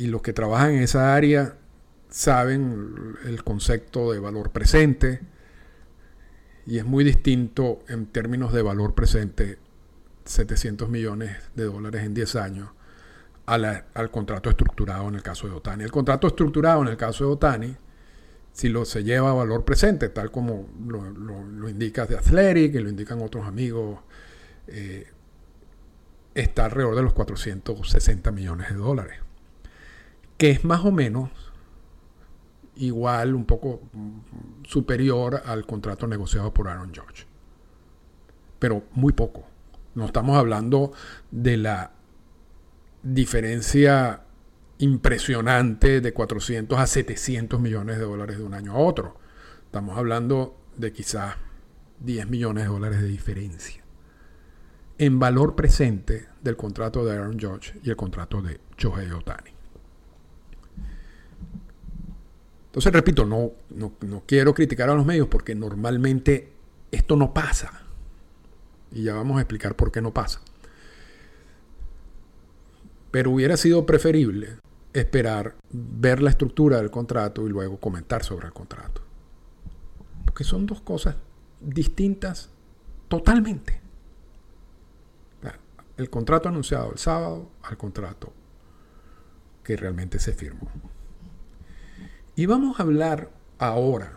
y 0.00 0.06
los 0.06 0.22
que 0.22 0.32
trabajan 0.32 0.70
en 0.70 0.82
esa 0.82 1.14
área 1.14 1.56
saben 2.08 3.18
el 3.26 3.44
concepto 3.44 4.10
de 4.10 4.18
valor 4.18 4.50
presente. 4.50 5.20
Y 6.64 6.78
es 6.78 6.86
muy 6.86 7.04
distinto 7.04 7.80
en 7.86 8.06
términos 8.06 8.54
de 8.54 8.62
valor 8.62 8.94
presente 8.94 9.58
700 10.24 10.88
millones 10.88 11.36
de 11.54 11.64
dólares 11.64 12.02
en 12.02 12.14
10 12.14 12.36
años 12.36 12.70
al 13.44 14.10
contrato 14.10 14.48
estructurado 14.48 15.06
en 15.08 15.16
el 15.16 15.22
caso 15.22 15.46
de 15.46 15.52
Otani. 15.52 15.84
El 15.84 15.90
contrato 15.90 16.28
estructurado 16.28 16.80
en 16.80 16.88
el 16.88 16.96
caso 16.96 17.26
de 17.26 17.32
Otani 17.32 17.76
si 18.52 18.70
lo 18.70 18.86
se 18.86 19.04
lleva 19.04 19.30
a 19.30 19.34
valor 19.34 19.66
presente, 19.66 20.08
tal 20.08 20.30
como 20.30 20.66
lo, 20.86 21.68
indica 21.68 22.06
de 22.06 22.16
Athletic 22.16 22.74
y 22.74 22.78
lo 22.78 22.88
indican 22.88 23.20
otros 23.20 23.46
amigos, 23.46 24.00
eh, 24.66 25.08
está 26.34 26.64
alrededor 26.64 26.96
de 26.96 27.02
los 27.02 27.12
460 27.12 28.32
millones 28.32 28.70
de 28.70 28.76
dólares, 28.76 29.18
que 30.40 30.48
es 30.48 30.64
más 30.64 30.86
o 30.86 30.90
menos 30.90 31.28
igual, 32.76 33.34
un 33.34 33.44
poco 33.44 33.82
superior 34.62 35.42
al 35.44 35.66
contrato 35.66 36.06
negociado 36.06 36.54
por 36.54 36.66
Aaron 36.66 36.94
George, 36.94 37.26
pero 38.58 38.84
muy 38.92 39.12
poco. 39.12 39.44
No 39.94 40.06
estamos 40.06 40.38
hablando 40.38 40.92
de 41.30 41.58
la 41.58 41.92
diferencia 43.02 44.22
impresionante 44.78 46.00
de 46.00 46.14
400 46.14 46.78
a 46.78 46.86
700 46.86 47.60
millones 47.60 47.98
de 47.98 48.04
dólares 48.04 48.38
de 48.38 48.44
un 48.44 48.54
año 48.54 48.72
a 48.72 48.78
otro. 48.78 49.18
Estamos 49.66 49.98
hablando 49.98 50.56
de 50.74 50.90
quizás 50.90 51.34
10 51.98 52.30
millones 52.30 52.64
de 52.64 52.70
dólares 52.70 53.02
de 53.02 53.08
diferencia 53.08 53.84
en 54.96 55.18
valor 55.18 55.54
presente 55.54 56.28
del 56.40 56.56
contrato 56.56 57.04
de 57.04 57.12
Aaron 57.12 57.38
Judge 57.38 57.78
y 57.82 57.90
el 57.90 57.96
contrato 57.96 58.40
de 58.40 58.58
Shohei 58.78 59.10
Otani. 59.10 59.59
Entonces, 62.70 62.92
repito, 62.92 63.26
no, 63.26 63.50
no, 63.70 63.92
no 64.00 64.22
quiero 64.26 64.54
criticar 64.54 64.88
a 64.90 64.94
los 64.94 65.04
medios 65.04 65.26
porque 65.26 65.56
normalmente 65.56 66.52
esto 66.92 67.16
no 67.16 67.34
pasa. 67.34 67.82
Y 68.92 69.02
ya 69.02 69.14
vamos 69.14 69.38
a 69.38 69.40
explicar 69.40 69.74
por 69.74 69.90
qué 69.90 70.00
no 70.00 70.12
pasa. 70.12 70.40
Pero 73.10 73.32
hubiera 73.32 73.56
sido 73.56 73.84
preferible 73.86 74.58
esperar, 74.92 75.56
ver 75.70 76.22
la 76.22 76.30
estructura 76.30 76.76
del 76.76 76.90
contrato 76.90 77.46
y 77.46 77.50
luego 77.50 77.78
comentar 77.78 78.22
sobre 78.22 78.46
el 78.46 78.52
contrato. 78.52 79.02
Porque 80.24 80.44
son 80.44 80.66
dos 80.66 80.80
cosas 80.80 81.16
distintas 81.60 82.50
totalmente. 83.08 83.80
El 85.96 86.08
contrato 86.08 86.48
anunciado 86.48 86.92
el 86.92 86.98
sábado 86.98 87.50
al 87.62 87.76
contrato 87.76 88.32
que 89.62 89.76
realmente 89.76 90.18
se 90.18 90.32
firmó. 90.32 90.70
Y 92.36 92.46
vamos 92.46 92.78
a 92.78 92.84
hablar 92.84 93.30
ahora 93.58 94.12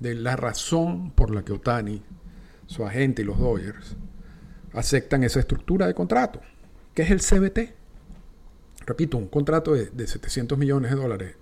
de 0.00 0.14
la 0.14 0.36
razón 0.36 1.10
por 1.10 1.34
la 1.34 1.44
que 1.44 1.52
Otani, 1.52 2.02
su 2.66 2.84
agente 2.84 3.22
y 3.22 3.24
los 3.24 3.38
Dodgers 3.38 3.96
aceptan 4.72 5.22
esa 5.22 5.40
estructura 5.40 5.86
de 5.86 5.94
contrato, 5.94 6.40
que 6.94 7.02
es 7.02 7.10
el 7.10 7.20
CBT 7.20 7.84
repito, 8.86 9.16
un 9.16 9.28
contrato 9.28 9.74
de, 9.74 10.06
700 10.06 10.58
millones 10.58 10.90
de 10.90 10.96
dólares 10.96 11.34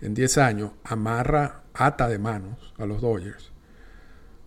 en 0.00 0.14
10 0.14 0.38
años 0.38 0.72
amarra, 0.82 1.62
ata 1.72 2.08
de 2.08 2.18
manos 2.18 2.74
a 2.78 2.86
los 2.86 3.00
Dodgers, 3.00 3.52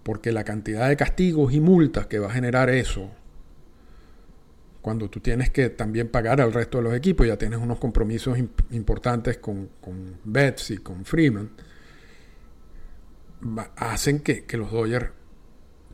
porque 0.03 0.31
la 0.31 0.43
cantidad 0.43 0.87
de 0.87 0.97
castigos 0.97 1.53
y 1.53 1.59
multas 1.59 2.07
que 2.07 2.19
va 2.19 2.27
a 2.27 2.31
generar 2.31 2.69
eso, 2.69 3.09
cuando 4.87 5.09
tú 5.09 5.19
tienes 5.19 5.49
que 5.49 5.69
también 5.69 6.07
pagar 6.07 6.39
al 6.39 6.53
resto 6.53 6.77
de 6.77 6.85
los 6.85 6.93
equipos, 6.93 7.27
ya 7.27 7.35
tienes 7.35 7.59
unos 7.59 7.77
compromisos 7.77 8.37
importantes 8.71 9.37
con, 9.37 9.67
con 9.81 10.15
Betts 10.23 10.71
y 10.71 10.77
con 10.77 11.03
Freeman, 11.03 11.49
hacen 13.75 14.21
que, 14.21 14.45
los 14.53 14.71
Dodgers 14.71 15.09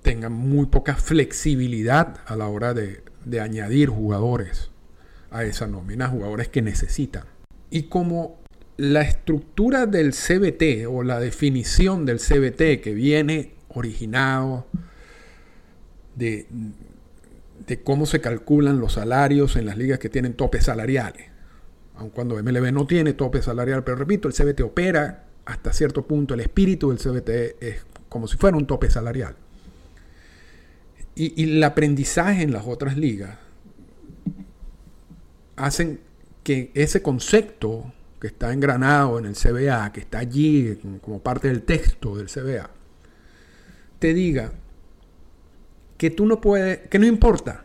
tengan 0.03 0.33
muy 0.33 0.67
poca 0.67 0.93
flexibilidad 0.93 2.17
a 2.27 2.35
la 2.35 2.47
hora 2.47 2.75
de, 2.75 3.01
de 3.25 3.41
añadir 3.41 3.89
jugadores 3.89 4.69
a 5.31 5.43
esa 5.43 5.65
nómina, 5.65 6.07
jugadores 6.07 6.49
que 6.49 6.61
necesitan. 6.61 7.23
Y 7.71 7.87
como 7.89 8.43
la 8.77 9.01
estructura 9.01 9.87
del 9.87 10.11
CBT 10.11 10.85
o 10.87 11.01
la 11.01 11.19
definición 11.19 12.05
del 12.05 12.19
CBT 12.19 12.79
que 12.83 12.93
viene 12.93 13.55
originado 13.69 14.67
de, 16.15 16.45
de 17.65 17.81
cómo 17.81 18.05
se 18.05 18.21
calculan 18.21 18.79
los 18.79 18.93
salarios 18.93 19.55
en 19.55 19.65
las 19.65 19.77
ligas 19.77 19.99
que 19.99 20.09
tienen 20.09 20.33
topes 20.33 20.65
salariales, 20.65 21.27
aun 21.95 22.09
cuando 22.09 22.41
MLB 22.41 22.71
no 22.71 22.85
tiene 22.87 23.13
tope 23.13 23.41
salarial, 23.41 23.83
pero 23.83 23.97
repito, 23.97 24.27
el 24.27 24.33
CBT 24.33 24.61
opera 24.61 25.25
hasta 25.45 25.73
cierto 25.73 26.05
punto, 26.05 26.33
el 26.33 26.39
espíritu 26.39 26.89
del 26.89 26.99
CBT 26.99 27.61
es 27.61 27.85
como 28.09 28.27
si 28.27 28.37
fuera 28.37 28.57
un 28.57 28.65
tope 28.65 28.89
salarial. 28.89 29.35
Y, 31.15 31.41
y 31.41 31.57
el 31.57 31.63
aprendizaje 31.63 32.41
en 32.41 32.53
las 32.53 32.65
otras 32.65 32.97
ligas 32.97 33.37
hacen 35.55 35.99
que 36.43 36.71
ese 36.73 37.01
concepto 37.01 37.93
que 38.19 38.27
está 38.27 38.53
engranado 38.53 39.19
en 39.19 39.25
el 39.25 39.35
CBA, 39.35 39.91
que 39.91 39.99
está 39.99 40.19
allí 40.19 40.79
como 41.01 41.21
parte 41.21 41.49
del 41.49 41.63
texto 41.63 42.15
del 42.15 42.27
CBA, 42.27 42.69
te 43.99 44.13
diga 44.13 44.53
que 46.03 46.11
tú 46.11 46.25
no 46.25 46.41
puedes, 46.41 46.79
que 46.89 46.99
no 46.99 47.05
importa 47.05 47.63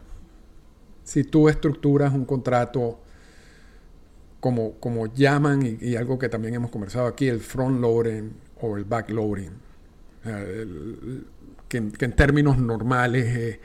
si 1.03 1.25
tú 1.25 1.49
estructuras 1.49 2.15
un 2.15 2.25
contrato 2.25 3.01
como, 4.39 4.75
como 4.75 5.13
llaman 5.13 5.79
y, 5.81 5.97
algo 5.97 6.21
que 6.21 6.29
también 6.29 6.55
hemos 6.55 6.71
conversado 6.71 7.09
aquí, 7.09 7.27
el 7.27 7.41
front 7.41 7.81
loading 7.81 8.31
o 8.61 8.77
el 8.77 8.85
back 8.85 9.11
loading, 9.11 9.51
que, 11.67 11.79
en 11.79 12.13
términos 12.13 12.59
normales 12.59 13.59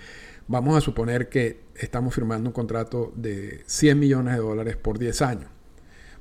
vamos 0.47 0.75
a 0.75 0.81
suponer 0.81 1.29
que 1.29 1.59
estamos 1.75 2.15
firmando 2.15 2.49
un 2.49 2.53
contrato 2.53 3.13
de 3.15 3.61
100 3.67 3.99
millones 3.99 4.33
de 4.33 4.39
dólares 4.39 4.75
por 4.75 4.97
10 4.97 5.21
años. 5.21 5.51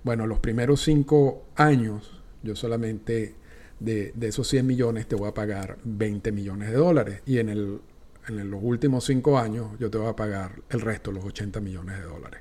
Bueno, 0.05 0.27
los 0.27 0.41
primeros 0.41 0.83
5 0.83 1.43
años, 1.57 2.21
yo 2.43 2.55
solamente 2.55 3.35
de, 3.81 4.13
esos 4.21 4.47
100 4.47 4.67
millones 4.67 5.07
te 5.07 5.17
voy 5.17 5.29
a 5.31 5.33
pagar 5.33 5.79
20 5.85 6.33
millones 6.33 6.71
de 6.71 6.77
dólares. 6.77 7.23
Y 7.25 7.39
en, 7.39 7.49
el, 7.49 7.81
en 8.29 8.51
los 8.51 8.61
últimos 8.63 9.05
5 9.05 9.39
años 9.39 9.71
yo 9.79 9.91
te 9.91 9.99
voy 9.99 10.09
a 10.09 10.17
pagar 10.17 10.63
el 10.71 10.81
resto, 10.81 11.13
los 11.13 11.25
80 11.25 11.61
millones 11.61 11.99
de 11.99 12.05
dólares. 12.05 12.41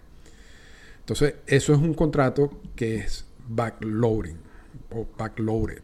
Entonces, 0.99 1.35
eso 1.47 1.73
es 1.73 1.79
un 1.79 1.93
contrato 1.93 2.61
que 2.75 2.97
es 2.97 3.25
backloading 3.47 4.37
o 4.91 5.07
backloaded. 5.17 5.83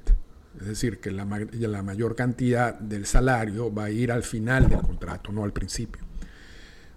Es 0.59 0.67
decir, 0.67 0.99
que 0.99 1.11
la, 1.11 1.25
la 1.25 1.83
mayor 1.83 2.15
cantidad 2.15 2.77
del 2.79 3.05
salario 3.05 3.73
va 3.73 3.85
a 3.85 3.89
ir 3.91 4.11
al 4.11 4.23
final 4.23 4.69
del 4.69 4.81
contrato, 4.81 5.31
no 5.31 5.43
al 5.43 5.53
principio. 5.53 6.03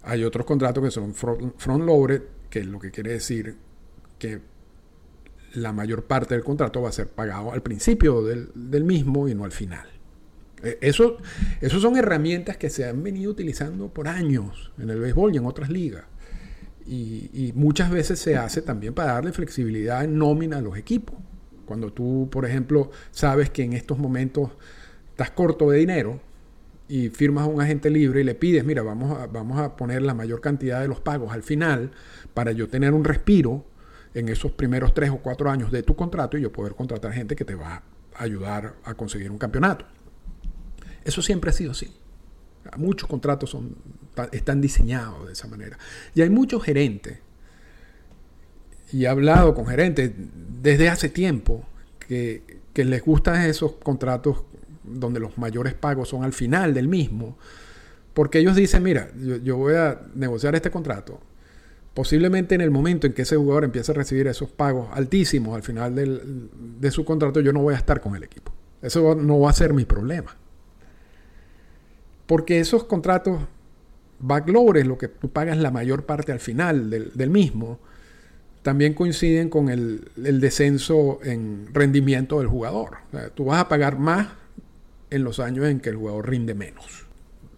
Hay 0.03 0.25
otros 0.25 0.47
contratos 0.47 0.83
que 0.83 0.91
son 0.91 1.15
front-loaded, 1.15 2.23
que 2.49 2.61
es 2.61 2.67
lo 2.67 2.79
que 2.79 2.91
quiere 2.91 3.13
decir 3.13 3.57
que 4.19 4.41
la 5.55 5.73
mayor 5.73 6.05
parte 6.05 6.35
del 6.35 6.45
contrato 6.45 6.81
va 6.83 6.89
a 6.89 6.93
ser 6.93 7.09
pagado 7.09 7.53
al 7.53 7.63
principio 7.63 8.23
del, 8.23 8.85
mismo 8.85 9.29
y 9.29 9.35
no 9.35 9.45
al 9.45 9.53
final. 9.53 9.89
Eh, 10.63 10.79
eso, 10.81 11.19
son 11.69 11.97
herramientas 11.97 12.57
que 12.57 12.71
se 12.71 12.85
han 12.85 13.03
venido 13.03 13.31
utilizando 13.31 13.89
por 13.89 14.09
años 14.09 14.73
en 14.79 14.91
el 14.91 15.01
béisbol 15.01 15.35
y 15.35 15.39
en 15.39 15.47
otras 15.47 15.71
ligas. 15.71 16.05
Y, 16.87 17.31
y, 17.33 17.53
muchas 17.55 17.91
veces 17.91 18.19
se 18.19 18.37
hace 18.37 18.63
también 18.63 18.95
para 18.95 19.13
darle 19.13 19.33
flexibilidad 19.33 20.03
en 20.03 20.19
nómina 20.19 20.59
a 20.59 20.61
los 20.61 20.77
equipos. 20.77 21.17
Cuando 21.67 21.93
tú, 21.93 22.29
por 22.33 22.45
ejemplo, 22.47 22.91
sabes 23.13 23.51
que 23.51 23.63
en 23.63 23.75
estos 23.75 23.99
momentos 23.99 24.51
estás 25.11 25.31
corto 25.31 25.71
de 25.71 25.79
dinero 25.79 26.21
y 26.89 27.09
firmas 27.09 27.45
a 27.45 27.47
un 27.47 27.61
agente 27.61 27.89
libre 27.89 28.23
y 28.23 28.25
le 28.25 28.35
pides, 28.35 28.65
mira, 28.65 28.83
vamos 28.83 29.17
a, 29.17 29.29
vamos 29.29 29.61
a 29.61 29.77
poner 29.77 30.03
la 30.03 30.13
mayor 30.13 30.41
cantidad 30.41 30.81
de 30.81 30.89
los 30.89 31.01
pagos 31.01 31.33
al 31.33 31.45
final 31.45 31.93
para 32.35 32.51
yo 32.51 32.69
tener 32.69 32.93
un 32.95 33.05
respiro 33.05 33.65
en 34.15 34.29
esos 34.29 34.51
primeros 34.51 34.93
tres 34.93 35.11
o 35.11 35.19
cuatro 35.19 35.51
años 35.51 35.71
de 35.71 35.85
tu 35.85 35.95
contrato 35.95 36.37
y 36.37 36.43
yo 36.43 36.51
poder 36.51 36.75
contratar 36.75 37.13
gente 37.13 37.37
que 37.37 37.45
te 37.45 37.55
va 37.55 37.85
a 38.17 38.25
ayudar 38.25 38.75
a 38.83 38.95
conseguir 38.95 39.31
un 39.31 39.39
campeonato. 39.39 39.85
Eso 41.05 41.23
siempre 41.23 41.51
ha 41.51 41.53
sido 41.53 41.73
así. 41.73 41.93
Muchos 42.77 43.09
contratos 43.09 43.51
son, 43.51 43.75
están 44.33 44.61
diseñados 44.61 45.27
de 45.27 45.33
esa 45.33 45.49
manera. 45.49 45.79
Y 46.15 46.23
hay 46.23 46.31
muchos 46.31 46.63
gerentes, 46.63 47.19
y 48.93 49.05
he 49.05 49.09
hablado 49.09 49.55
con 49.55 49.67
gerentes 49.67 50.13
desde 50.63 50.89
hace 50.89 51.09
tiempo, 51.09 51.65
que, 52.07 52.61
les 52.75 53.03
gustan 53.03 53.43
esos 53.43 53.73
contratos 53.73 54.43
donde 54.85 55.21
los 55.21 55.37
mayores 55.37 55.75
pagos 55.75 56.09
son 56.09 56.25
al 56.25 56.33
final 56.33 56.73
del 56.73 56.89
mismo, 56.89 57.37
porque 58.15 58.39
ellos 58.39 58.57
dicen, 58.57 58.83
mira, 58.83 59.11
yo, 59.43 59.59
voy 59.59 59.75
a 59.75 60.01
negociar 60.15 60.55
este 60.55 60.71
contrato, 60.71 61.21
posiblemente 61.93 62.55
en 62.55 62.63
el 62.63 62.71
momento 62.71 63.07
en 63.07 63.13
que 63.13 63.23
ese 63.23 63.37
jugador 63.37 63.65
empiece 63.65 63.93
a 63.93 63.95
recibir 63.95 64.27
esos 64.29 64.51
pagos 64.51 64.89
altísimos 64.93 65.55
al 65.55 65.63
final 65.63 65.95
de 65.95 66.91
su 66.91 67.05
contrato, 67.05 67.41
yo 67.41 67.53
no 67.53 67.61
voy 67.61 67.75
a 67.75 67.77
estar 67.77 68.01
con 68.01 68.17
el 68.17 68.23
equipo. 68.23 68.53
Eso 68.81 69.15
no 69.15 69.41
va 69.41 69.51
a 69.51 69.53
ser 69.53 69.75
mi 69.75 69.85
problema. 69.85 70.40
Porque 72.31 72.61
esos 72.61 72.85
contratos 72.85 73.41
backloaded, 74.21 74.87
lo 74.87 74.97
que 74.97 75.09
tú 75.09 75.31
pagas 75.33 75.59
la 75.59 75.73
mayor 75.73 76.07
parte 76.07 76.31
al 76.31 76.39
final 76.39 76.89
del, 76.89 77.29
mismo, 77.29 77.81
también 78.63 78.95
coinciden 78.95 79.51
con 79.51 79.69
el, 79.69 80.13
descenso 80.15 81.19
en 81.25 81.67
rendimiento 81.75 82.39
del 82.39 82.47
jugador. 82.47 82.99
tú 83.35 83.47
vas 83.47 83.59
a 83.59 83.69
pagar 83.69 83.99
más 83.99 84.29
en 85.11 85.25
los 85.25 85.41
años 85.41 85.67
en 85.67 85.81
que 85.81 85.89
el 85.89 85.97
jugador 85.97 86.31
rinde 86.31 86.55
menos. 86.55 87.05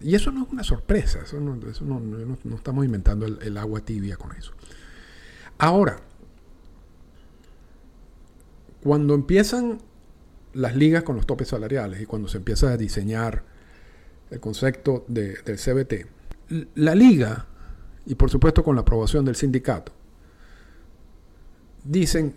Y 0.01 0.15
eso 0.15 0.33
no 0.33 0.45
es 0.45 0.51
una 0.51 0.65
sorpresa, 0.65 1.19
eso 1.23 1.39
no, 1.39 1.59
estamos 2.57 2.87
inventando 2.87 3.27
el, 3.27 3.59
agua 3.59 3.83
tibia 3.83 4.17
con 4.17 4.35
eso. 4.35 4.55
Ahora, 5.59 6.01
cuando 8.83 9.13
empiezan 9.13 9.83
las 10.55 10.75
ligas 10.75 11.03
con 11.03 11.17
los 11.17 11.27
topes 11.27 11.49
salariales 11.49 12.01
y 12.01 12.07
cuando 12.07 12.29
se 12.29 12.39
empieza 12.39 12.71
a 12.71 12.79
diseñar 12.79 13.52
el 14.33 14.41
concepto 14.41 15.05
del 15.09 15.37
CBT, 15.45 16.07
la 16.77 16.95
liga, 16.95 17.47
y 18.07 18.15
por 18.15 18.31
supuesto 18.31 18.65
con 18.65 18.75
la 18.75 18.81
aprobación 18.81 19.25
del 19.25 19.37
sindicato, 19.37 19.93
dicen, 21.85 22.35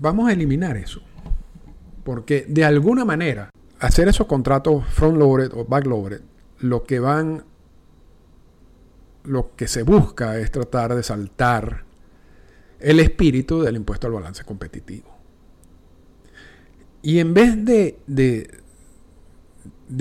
vamos 0.00 0.28
a 0.28 0.32
eliminar 0.32 0.76
eso. 0.76 1.02
Porque 2.02 2.46
de 2.48 2.64
alguna 2.64 3.04
manera, 3.04 3.50
hacer 3.78 4.08
esos 4.08 4.26
contratos 4.26 4.84
front-loaded 4.86 5.52
o 5.54 5.64
back-loaded, 5.66 6.22
lo 6.60 6.84
que 6.84 6.98
van, 6.98 7.44
lo 9.24 9.54
que 9.54 9.68
se 9.68 9.82
busca 9.82 10.38
es 10.38 10.50
tratar 10.50 10.94
de 10.94 11.02
saltar 11.02 11.84
el 12.80 13.00
espíritu 13.00 13.62
del 13.62 13.76
impuesto 13.76 14.06
al 14.06 14.14
balance 14.14 14.44
competitivo. 14.44 15.08
Y 17.02 17.18
en 17.18 17.34
vez 17.34 17.64
de, 17.64 17.98
de 18.06 18.62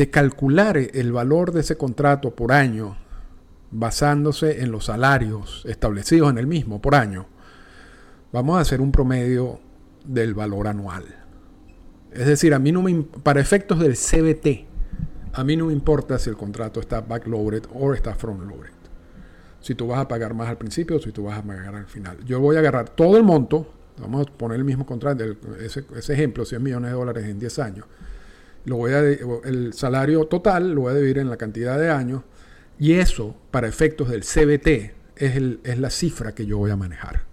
calcular 0.09 0.77
el 0.77 1.11
valor 1.11 1.51
de 1.51 1.61
ese 1.61 1.77
contrato 1.77 2.35
por 2.35 2.51
año 2.51 2.97
basándose 3.71 4.61
en 4.61 4.71
los 4.71 4.85
salarios 4.85 5.63
establecidos 5.65 6.29
en 6.29 6.37
el 6.37 6.47
mismo 6.47 6.81
por 6.81 6.95
año, 6.95 7.25
vamos 8.31 8.57
a 8.57 8.61
hacer 8.61 8.81
un 8.81 8.91
promedio 8.91 9.59
del 10.05 10.33
valor 10.33 10.67
anual. 10.67 11.05
Es 12.11 12.25
decir, 12.25 12.53
a 12.53 12.59
mí 12.59 12.71
no 12.71 12.83
para 13.23 13.39
efectos 13.39 13.79
del 13.79 13.95
CBT, 13.95 14.67
a 15.33 15.43
mí 15.45 15.55
no 15.55 15.67
me 15.67 15.73
importa 15.73 16.19
si 16.19 16.29
el 16.29 16.35
contrato 16.35 16.81
está 16.81 17.01
backloaded 17.01 17.63
o 17.73 17.93
está 17.93 18.13
frontloaded. 18.13 18.71
Si 19.61 19.75
tú 19.75 19.87
vas 19.87 19.99
a 19.99 20.07
pagar 20.07 20.33
más 20.33 20.49
al 20.49 20.57
principio 20.57 20.97
o 20.97 20.99
si 20.99 21.11
tú 21.11 21.23
vas 21.23 21.37
a 21.37 21.43
pagar 21.43 21.75
al 21.75 21.85
final. 21.85 22.17
Yo 22.25 22.39
voy 22.39 22.57
a 22.57 22.59
agarrar 22.59 22.89
todo 22.89 23.15
el 23.15 23.23
monto, 23.23 23.71
vamos 23.99 24.27
a 24.27 24.31
poner 24.31 24.57
el 24.57 24.65
mismo 24.65 24.85
contrato, 24.85 25.23
ese, 25.59 25.85
ese 25.95 26.13
ejemplo, 26.13 26.43
100 26.43 26.61
millones 26.61 26.91
de 26.91 26.97
dólares 26.97 27.25
en 27.25 27.39
10 27.39 27.59
años 27.59 27.85
lo 28.65 28.77
voy 28.77 28.93
a, 28.93 28.99
el 28.99 29.73
salario 29.73 30.25
total 30.25 30.73
lo 30.73 30.81
voy 30.81 30.93
a 30.93 30.95
dividir 30.95 31.19
en 31.19 31.29
la 31.29 31.37
cantidad 31.37 31.79
de 31.79 31.89
años 31.89 32.23
y 32.81 32.93
eso, 32.93 33.35
para 33.51 33.67
efectos 33.67 34.09
del 34.09 34.21
CBT, 34.21 34.67
es, 35.15 35.35
el, 35.35 35.59
es 35.63 35.77
la 35.77 35.91
cifra 35.91 36.33
que 36.33 36.47
yo 36.47 36.57
voy 36.57 36.71
a 36.71 36.75
manejar. 36.75 37.25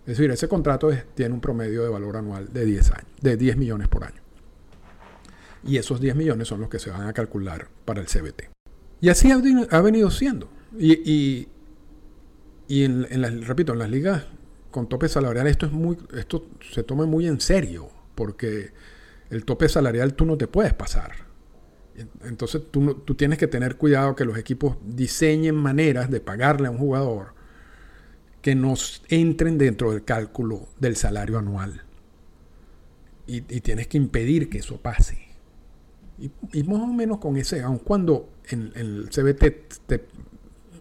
Es 0.00 0.18
decir, 0.18 0.30
ese 0.32 0.48
contrato 0.48 0.90
tiene 1.14 1.32
un 1.32 1.40
promedio 1.40 1.84
de 1.84 1.88
valor 1.88 2.16
anual 2.16 2.52
de 2.52 2.64
10 2.64 2.90
años, 2.90 3.06
de 3.20 3.36
10 3.36 3.56
millones 3.56 3.86
por 3.86 4.02
año. 4.02 4.20
Y 5.64 5.76
esos 5.76 6.00
10 6.00 6.16
millones 6.16 6.48
son 6.48 6.60
los 6.60 6.68
que 6.68 6.80
se 6.80 6.90
van 6.90 7.06
a 7.06 7.12
calcular 7.12 7.68
para 7.84 8.00
el 8.00 8.08
CBT. 8.08 8.50
Y 9.00 9.10
así 9.10 9.30
ha, 9.30 9.80
venido 9.80 10.10
siendo. 10.10 10.50
Y, 10.76 11.46
y, 12.66 12.82
en, 12.82 13.42
repito, 13.44 13.74
en 13.74 13.78
las 13.78 13.90
ligas 13.90 14.24
con 14.72 14.88
tope 14.88 15.08
salarial 15.08 15.46
esto 15.46 15.66
es 15.66 15.72
muy, 15.72 15.98
esto 16.16 16.46
se 16.72 16.82
toma 16.82 17.06
muy 17.06 17.28
en 17.28 17.40
serio, 17.40 17.90
porque 18.16 18.72
el 19.30 19.44
tope 19.44 19.68
salarial 19.68 20.14
tú 20.14 20.26
no 20.26 20.36
te 20.36 20.46
puedes 20.46 20.74
pasar. 20.74 21.12
Entonces 22.24 22.62
tú, 22.70 22.94
tú 22.94 23.14
tienes 23.14 23.38
que 23.38 23.46
tener 23.46 23.76
cuidado 23.76 24.14
que 24.14 24.24
los 24.24 24.38
equipos 24.38 24.76
diseñen 24.84 25.54
maneras 25.54 26.10
de 26.10 26.20
pagarle 26.20 26.68
a 26.68 26.70
un 26.70 26.78
jugador 26.78 27.34
que 28.42 28.54
nos 28.54 29.02
entren 29.08 29.58
dentro 29.58 29.92
del 29.92 30.04
cálculo 30.04 30.68
del 30.78 30.96
salario 30.96 31.38
anual. 31.38 31.82
Y, 33.26 33.42
tienes 33.60 33.86
que 33.86 33.96
impedir 33.96 34.50
que 34.50 34.58
eso 34.58 34.80
pase. 34.80 35.28
Y, 36.18 36.62
más 36.64 36.80
o 36.80 36.86
menos 36.88 37.18
con 37.18 37.36
ese, 37.36 37.62
aun 37.62 37.78
cuando 37.78 38.28
en, 38.48 38.72
el 38.74 39.08
CBT 39.08 39.96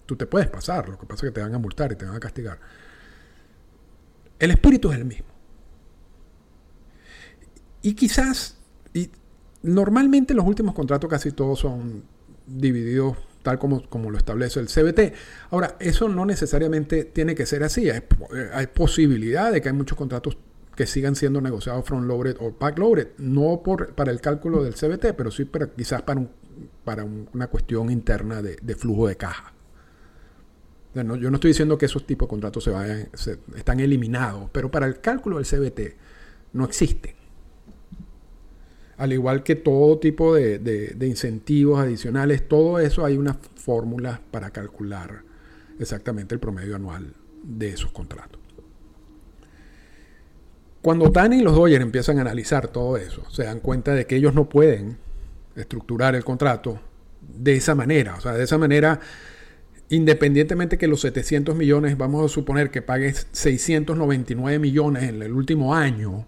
tú 0.08 0.16
te 0.16 0.26
puedes 0.26 0.50
pasar, 0.50 0.90
lo 0.90 0.98
que 0.98 1.06
pasa 1.06 1.28
es 1.28 1.32
que 1.32 1.36
te 1.36 1.42
van 1.42 1.54
a 1.54 1.60
multar 1.60 1.92
y 1.92 1.96
te 1.96 2.06
van 2.06 2.16
a 2.16 2.20
castigar. 2.20 2.60
El 4.40 4.50
espíritu 4.50 4.92
es 4.92 4.98
el 4.98 5.06
mismo. 5.06 5.28
Y 7.82 7.94
quizás, 7.94 8.58
y 8.94 9.10
normalmente 9.64 10.34
los 10.34 10.46
últimos 10.46 10.76
contratos 10.76 11.10
casi 11.10 11.32
todos 11.32 11.60
son 11.60 12.04
divididos 12.46 13.18
tal 13.44 13.58
como, 13.58 13.88
como 13.90 14.12
lo 14.12 14.18
establece 14.18 14.60
el 14.60 14.68
CBT. 14.68 15.14
Ahora, 15.52 15.78
eso 15.80 16.10
no 16.10 16.26
necesariamente 16.26 17.06
tiene 17.06 17.36
que 17.36 17.46
ser 17.46 17.64
así. 17.64 17.90
Hay, 17.90 18.02
hay 18.54 18.68
posibilidad 18.68 19.52
de 19.52 19.62
que 19.62 19.70
hay 19.70 19.76
muchos 19.76 19.98
contratos 19.98 20.38
que 20.76 20.88
sigan 20.88 21.16
siendo 21.16 21.42
negociados 21.42 21.86
front-loaded 21.86 22.38
o 22.40 22.56
back-loaded. 22.58 23.10
No 23.18 23.62
por, 23.64 23.94
para 23.96 24.12
el 24.12 24.22
cálculo 24.22 24.64
del 24.64 24.76
CBT, 24.76 25.14
pero 25.16 25.32
sí 25.32 25.46
para, 25.46 25.68
quizás 25.68 26.02
para, 26.02 26.20
un, 26.20 26.30
para 26.84 27.04
una 27.04 27.48
cuestión 27.48 27.92
interna 27.92 28.42
de, 28.42 28.76
flujo 28.76 29.08
de 29.08 29.16
caja. 29.16 29.54
yo 30.94 31.04
no 31.04 31.36
estoy 31.36 31.50
diciendo 31.50 31.78
que 31.78 31.86
esos 31.86 32.06
tipos 32.06 32.28
de 32.28 32.30
contratos 32.30 32.64
se, 32.64 32.72
vayan, 32.72 33.10
están 33.56 33.80
eliminados, 33.80 34.50
pero 34.52 34.72
para 34.72 34.86
el 34.86 35.00
cálculo 35.02 35.38
del 35.38 35.46
CBT 35.46 35.98
no 36.54 36.66
existen 36.66 37.19
al 39.00 39.14
igual 39.14 39.44
que 39.44 39.56
todo 39.56 39.98
tipo 39.98 40.36
de, 40.36 40.94
incentivos 41.02 41.80
adicionales, 41.80 42.48
todo 42.48 42.80
eso 42.80 43.06
hay 43.06 43.18
una 43.18 43.40
fórmula 43.56 44.22
para 44.30 44.52
calcular 44.52 45.24
exactamente 45.80 46.36
el 46.36 46.42
promedio 46.42 46.76
anual 46.76 47.14
de 47.42 47.70
esos 47.70 47.92
contratos. 47.94 48.42
Cuando 50.82 51.12
Tani 51.14 51.38
y 51.38 51.42
los 51.42 51.56
Dodgers 51.56 51.82
empiezan 51.82 52.18
a 52.18 52.22
analizar 52.22 52.68
todo 52.68 52.98
eso, 52.98 53.24
se 53.30 53.46
dan 53.46 53.62
cuenta 53.62 53.94
de 53.94 54.06
que 54.06 54.18
ellos 54.18 54.34
no 54.34 54.50
pueden 54.50 54.98
estructurar 55.56 56.16
el 56.16 56.26
contrato 56.26 56.82
de 57.22 57.56
esa 57.56 57.76
manera. 57.76 58.16
O 58.16 58.22
sea, 58.22 58.34
de 58.34 58.44
esa 58.44 58.58
manera, 58.58 59.00
independientemente 59.88 60.78
que 60.78 60.88
los 60.88 61.00
700 61.02 61.56
millones, 61.56 61.98
vamos 61.98 62.26
a 62.26 62.34
suponer 62.34 62.70
que 62.70 62.82
pagues 62.82 63.28
699 63.32 64.60
millones 64.60 65.04
en 65.04 65.22
el 65.22 65.32
último 65.32 65.74
año, 65.74 66.28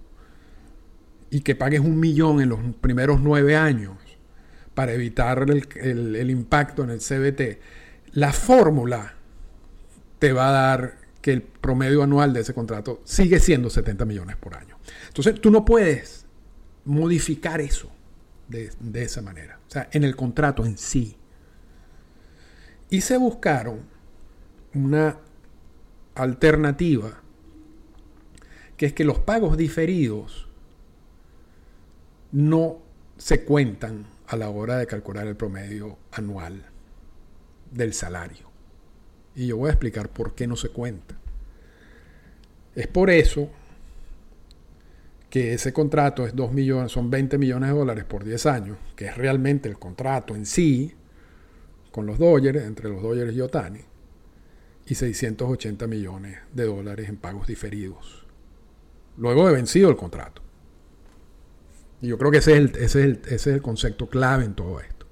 y 1.32 1.42
que 1.42 1.56
pagues 1.56 1.80
un 1.80 2.00
millón 2.00 2.42
en 2.42 2.50
los 2.50 2.60
primeros 2.82 3.22
nueve 3.22 3.56
años 3.56 3.96
para 4.76 4.92
evitar 4.92 5.50
el, 5.50 6.30
impacto 6.30 6.84
en 6.84 6.92
el 6.92 7.00
CBT, 7.00 7.60
la 8.14 8.34
fórmula 8.34 9.16
te 10.20 10.34
va 10.34 10.50
a 10.50 10.52
dar 10.52 10.98
que 11.22 11.32
el 11.32 11.42
promedio 11.42 12.04
anual 12.04 12.34
de 12.34 12.42
ese 12.42 12.54
contrato 12.54 13.02
sigue 13.06 13.40
siendo 13.40 13.70
70 13.70 14.06
millones 14.06 14.36
por 14.36 14.56
año. 14.56 14.78
Entonces 15.08 15.40
tú 15.40 15.52
no 15.52 15.64
puedes 15.64 16.26
modificar 16.84 17.62
eso 17.62 17.90
de, 18.50 18.72
de 18.80 19.04
esa 19.04 19.22
manera, 19.22 19.60
o 19.68 19.72
sea, 19.72 19.88
en 19.94 20.04
el 20.04 20.18
contrato 20.18 20.66
en 20.66 20.78
sí. 20.78 21.16
Y 22.90 23.02
se 23.02 23.16
buscaron 23.16 23.80
una 24.74 25.18
alternativa, 26.16 27.22
que 28.76 28.88
es 28.88 28.94
que 28.94 29.06
los 29.06 29.20
pagos 29.20 29.56
diferidos 29.56 30.51
no 32.32 32.80
se 33.18 33.44
cuentan 33.44 34.06
a 34.28 34.36
la 34.36 34.50
hora 34.50 34.78
de 34.78 34.88
calcular 34.88 35.28
el 35.28 35.36
promedio 35.36 35.98
anual 36.12 36.64
del 37.72 37.94
salario. 37.94 38.50
Y 39.36 39.48
yo 39.48 39.58
voy 39.58 39.70
a 39.70 39.74
explicar 39.74 40.10
por 40.10 40.34
qué 40.34 40.48
no 40.48 40.56
se 40.56 40.70
cuenta. 40.70 41.16
Es 42.76 42.88
por 42.88 43.10
eso 43.10 43.50
que 45.30 45.54
ese 45.54 45.72
contrato 45.72 46.26
es 46.26 46.36
2 46.36 46.52
millones, 46.52 46.92
son 46.92 47.10
20 47.10 47.38
millones 47.38 47.70
de 47.70 47.76
dólares 47.76 48.04
por 48.04 48.24
10 48.24 48.46
años, 48.48 48.78
que 48.96 49.06
es 49.06 49.18
realmente 49.18 49.70
el 49.70 49.80
contrato 49.80 50.36
en 50.36 50.46
sí, 50.46 50.94
con 51.92 52.06
los 52.06 52.18
Dodgers, 52.20 52.64
entre 52.64 52.90
los 52.90 53.02
Dodgers 53.02 53.34
y 53.34 53.42
Otani, 53.42 53.80
y 54.86 54.96
680 54.96 55.88
millones 55.88 56.38
de 56.54 56.66
dólares 56.66 57.08
en 57.08 57.18
pagos 57.18 57.48
diferidos, 57.48 58.26
luego 59.18 59.48
de 59.48 59.54
vencido 59.54 59.90
el 59.90 59.96
contrato. 59.96 60.41
Y 62.02 62.08
yo 62.08 62.18
creo 62.18 62.32
que 62.32 62.40
ese 62.40 62.54
es, 62.54 62.58
el, 62.58 62.72
ese, 62.80 63.36
es 63.36 63.48
el, 63.48 63.62
concepto 63.62 64.10
clave 64.10 64.46
en 64.46 64.56
todo 64.56 64.80
esto. 64.80 65.06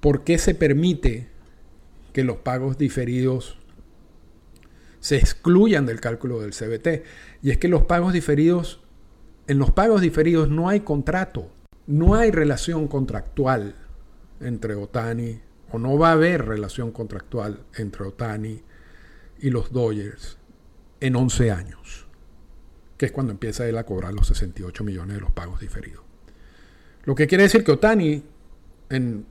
¿Por 0.00 0.24
qué 0.24 0.38
se 0.38 0.54
permite 0.54 1.28
que 2.12 2.24
los 2.24 2.38
pagos 2.38 2.78
diferidos 2.78 3.58
se 5.00 5.16
excluyan 5.16 5.86
del 5.86 6.00
cálculo 6.00 6.40
del 6.40 6.52
CBT? 6.52 7.04
Y 7.42 7.50
es 7.50 7.58
que 7.58 7.68
los 7.68 7.84
pagos 7.84 8.12
diferidos, 8.12 8.80
en 9.48 9.58
los 9.58 9.72
pagos 9.72 10.00
diferidos 10.00 10.48
no 10.48 10.68
hay 10.68 10.80
contrato, 10.80 11.50
no 11.86 12.14
hay 12.14 12.30
relación 12.30 12.86
contractual 12.86 13.74
entre 14.40 14.74
Otani, 14.74 15.40
o 15.72 15.78
no 15.78 15.98
va 15.98 16.10
a 16.10 16.12
haber 16.12 16.46
relación 16.46 16.92
contractual 16.92 17.64
entre 17.76 18.04
Otani 18.04 18.62
y 19.40 19.50
los 19.50 19.72
Dodgers 19.72 20.38
en 21.00 21.16
11 21.16 21.50
años 21.50 22.01
que 23.02 23.06
es 23.06 23.10
cuando 23.10 23.32
empieza 23.32 23.68
él 23.68 23.76
a 23.78 23.84
cobrar 23.84 24.14
los 24.14 24.28
68 24.28 24.84
millones 24.84 25.16
de 25.16 25.20
los 25.20 25.32
pagos 25.32 25.58
diferidos. 25.58 26.04
Lo 27.02 27.16
que 27.16 27.26
quiere 27.26 27.42
decir 27.42 27.64
que 27.64 27.72
Otani, 27.72 28.22
en 28.90 29.26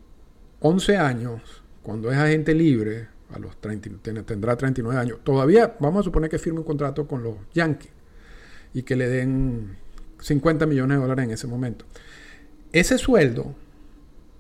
11 0.60 0.98
años, 0.98 1.64
cuando 1.82 2.12
es 2.12 2.18
agente 2.18 2.54
libre, 2.54 3.08
a 3.34 3.40
los 3.40 3.56
tendrá 4.26 4.58
39 4.58 5.00
años, 5.00 5.20
todavía 5.24 5.78
vamos 5.80 6.02
a 6.02 6.04
suponer 6.04 6.30
que 6.30 6.38
firme 6.38 6.60
un 6.60 6.66
contrato 6.66 7.08
con 7.08 7.24
los 7.24 7.36
Yankees 7.54 7.94
y 8.74 8.84
que 8.84 8.98
le 8.98 9.08
den 9.08 9.78
50 10.20 10.66
millones 10.66 10.98
de 10.98 11.02
dólares 11.04 11.24
en 11.24 11.32
ese 11.32 11.48
momento. 11.48 11.86
Ese 12.74 12.98
sueldo 12.98 13.56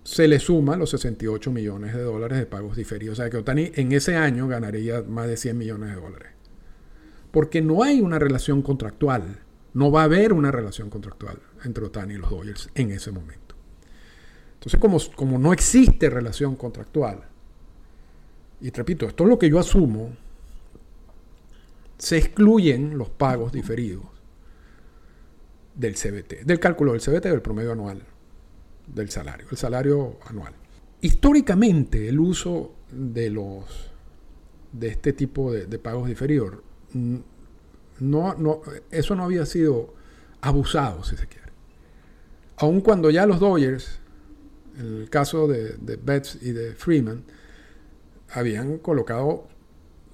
se 0.03 0.27
le 0.27 0.39
suma 0.39 0.75
los 0.75 0.89
68 0.89 1.53
millones 1.53 1.93
de 1.93 2.01
dólares 2.01 2.37
de 2.37 2.47
pagos 2.47 2.75
diferidos. 2.75 3.17
O 3.17 3.21
sea 3.21 3.29
que 3.29 3.37
Otani 3.37 3.71
en 3.75 3.93
ese 3.93 4.17
año 4.17 4.49
ganaría 4.49 5.03
más 5.03 5.29
de 5.29 5.37
100 5.37 5.57
millones 5.57 5.95
de 5.95 6.01
dólares 6.01 6.40
porque 7.31 7.61
no 7.61 7.83
hay 7.83 8.01
una 8.01 8.19
relación 8.19 8.61
contractual. 8.61 9.39
No 9.73 9.89
va 9.89 10.01
a 10.01 10.05
haber 10.05 10.33
una 10.33 10.51
relación 10.51 10.89
contractual 10.89 11.39
entre 11.63 11.85
Otani 11.85 12.15
y 12.15 12.17
los 12.17 12.29
Dodgers 12.29 12.69
en 12.75 12.91
ese 12.91 13.11
momento. 13.11 13.55
Entonces, 14.55 14.79
como, 14.79 14.97
como 15.15 15.39
no 15.39 15.53
existe 15.53 16.09
relación 16.09 16.55
contractual, 16.55 17.23
y 18.59 18.69
repito, 18.69 19.07
esto 19.07 19.23
es 19.23 19.29
lo 19.29 19.39
que 19.39 19.49
yo 19.49 19.59
asumo, 19.59 20.15
se 21.97 22.17
excluyen 22.17 22.97
los 22.97 23.09
pagos 23.09 23.51
diferidos 23.51 24.05
del 25.73 25.95
CBT, 25.95 26.45
del 26.45 26.59
cálculo 26.59 26.91
del 26.91 27.01
CBT 27.01 27.25
del 27.25 27.41
promedio 27.41 27.71
anual 27.71 28.03
del 28.87 29.09
salario, 29.09 29.47
el 29.49 29.57
salario 29.57 30.17
anual. 30.25 30.53
Históricamente, 30.99 32.09
el 32.09 32.19
uso 32.19 32.73
de 32.91 33.29
los 33.29 33.91
de 34.73 34.89
este 34.89 35.13
tipo 35.13 35.51
de 35.51 35.79
pagos 35.79 36.07
diferidos 36.07 36.59
no, 36.93 38.35
no, 38.35 38.61
eso 38.89 39.15
no 39.15 39.23
había 39.23 39.45
sido 39.45 39.93
abusado, 40.41 41.03
si 41.03 41.17
se 41.17 41.27
quiere. 41.27 41.51
Aun 42.57 42.81
cuando 42.81 43.09
ya 43.09 43.25
los 43.25 43.39
Dodgers, 43.39 43.99
en 44.77 45.01
el 45.01 45.09
caso 45.09 45.47
de, 45.47 45.77
de 45.77 45.95
Betts 45.97 46.39
y 46.41 46.51
de 46.51 46.73
Freeman, 46.73 47.23
habían 48.33 48.77
colocado 48.77 49.47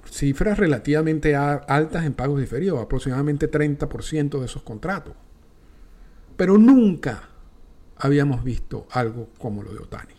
cifras 0.10 0.58
relativamente 0.58 1.36
altas 1.36 2.06
en 2.06 2.14
pagos 2.14 2.40
diferidos, 2.40 2.82
aproximadamente 2.82 3.50
30% 3.50 4.40
de 4.40 4.46
esos 4.46 4.64
contratos. 4.64 5.14
Pero 6.36 6.58
nunca 6.58 7.30
habíamos 7.98 8.44
visto 8.44 8.88
algo 8.92 9.30
como 9.38 9.64
lo 9.64 9.74
de 9.74 9.80
Otani. 9.80 10.14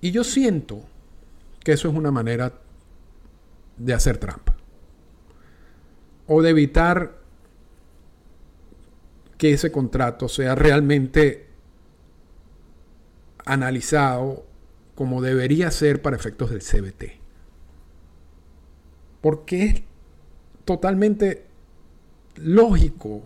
Y 0.00 0.10
yo 0.10 0.22
siento 0.22 0.82
que 1.62 1.72
eso 1.72 1.88
es 1.88 1.94
una 1.94 2.10
manera 2.10 2.52
de 3.76 3.94
hacer 3.94 4.18
trampa. 4.18 4.56
O 6.26 6.42
de 6.42 6.50
evitar 6.50 7.18
que 9.38 9.52
ese 9.52 9.70
contrato 9.70 10.28
sea 10.28 10.54
realmente 10.54 11.46
analizado 13.44 14.46
como 14.94 15.20
debería 15.20 15.70
ser 15.70 16.00
para 16.00 16.16
efectos 16.16 16.50
del 16.50 16.60
CBT. 16.60 17.20
Porque 19.20 19.64
es 19.64 19.82
totalmente 20.64 21.44
lógico 22.36 23.22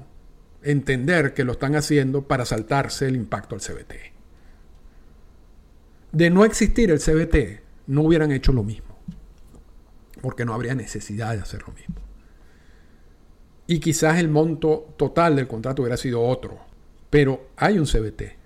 entender 0.63 1.35
que 1.35 1.45
lo 1.45 1.53
están 1.53 1.77
haciendo 1.77 2.23
para 2.23 2.45
saltarse 2.45 3.07
el 3.07 3.17
impacto 3.17 3.55
al 3.55 3.61
CBT. 3.61 3.95
De 6.13 6.31
no 6.31 6.45
existir 6.45 6.91
el 6.91 7.01
CBT, 7.01 7.63
no 7.87 8.03
hubieran 8.03 8.33
hecho 8.33 8.53
lo 8.53 8.65
mismo 8.65 8.88
porque 10.29 10.45
no 10.45 10.53
habría 10.53 10.75
necesidad 10.75 11.33
de 11.33 11.41
hacer 11.41 11.63
lo 11.67 11.73
mismo. 11.73 11.95
Y 13.67 13.81
quizás 13.81 14.19
el 14.19 14.29
monto 14.29 14.93
total 14.99 15.37
del 15.37 15.49
contrato 15.49 15.81
hubiera 15.81 15.97
sido 15.97 16.21
otro, 16.21 16.59
pero 17.09 17.49
hay 17.57 17.79
un 17.79 17.87
CBT. 17.87 18.37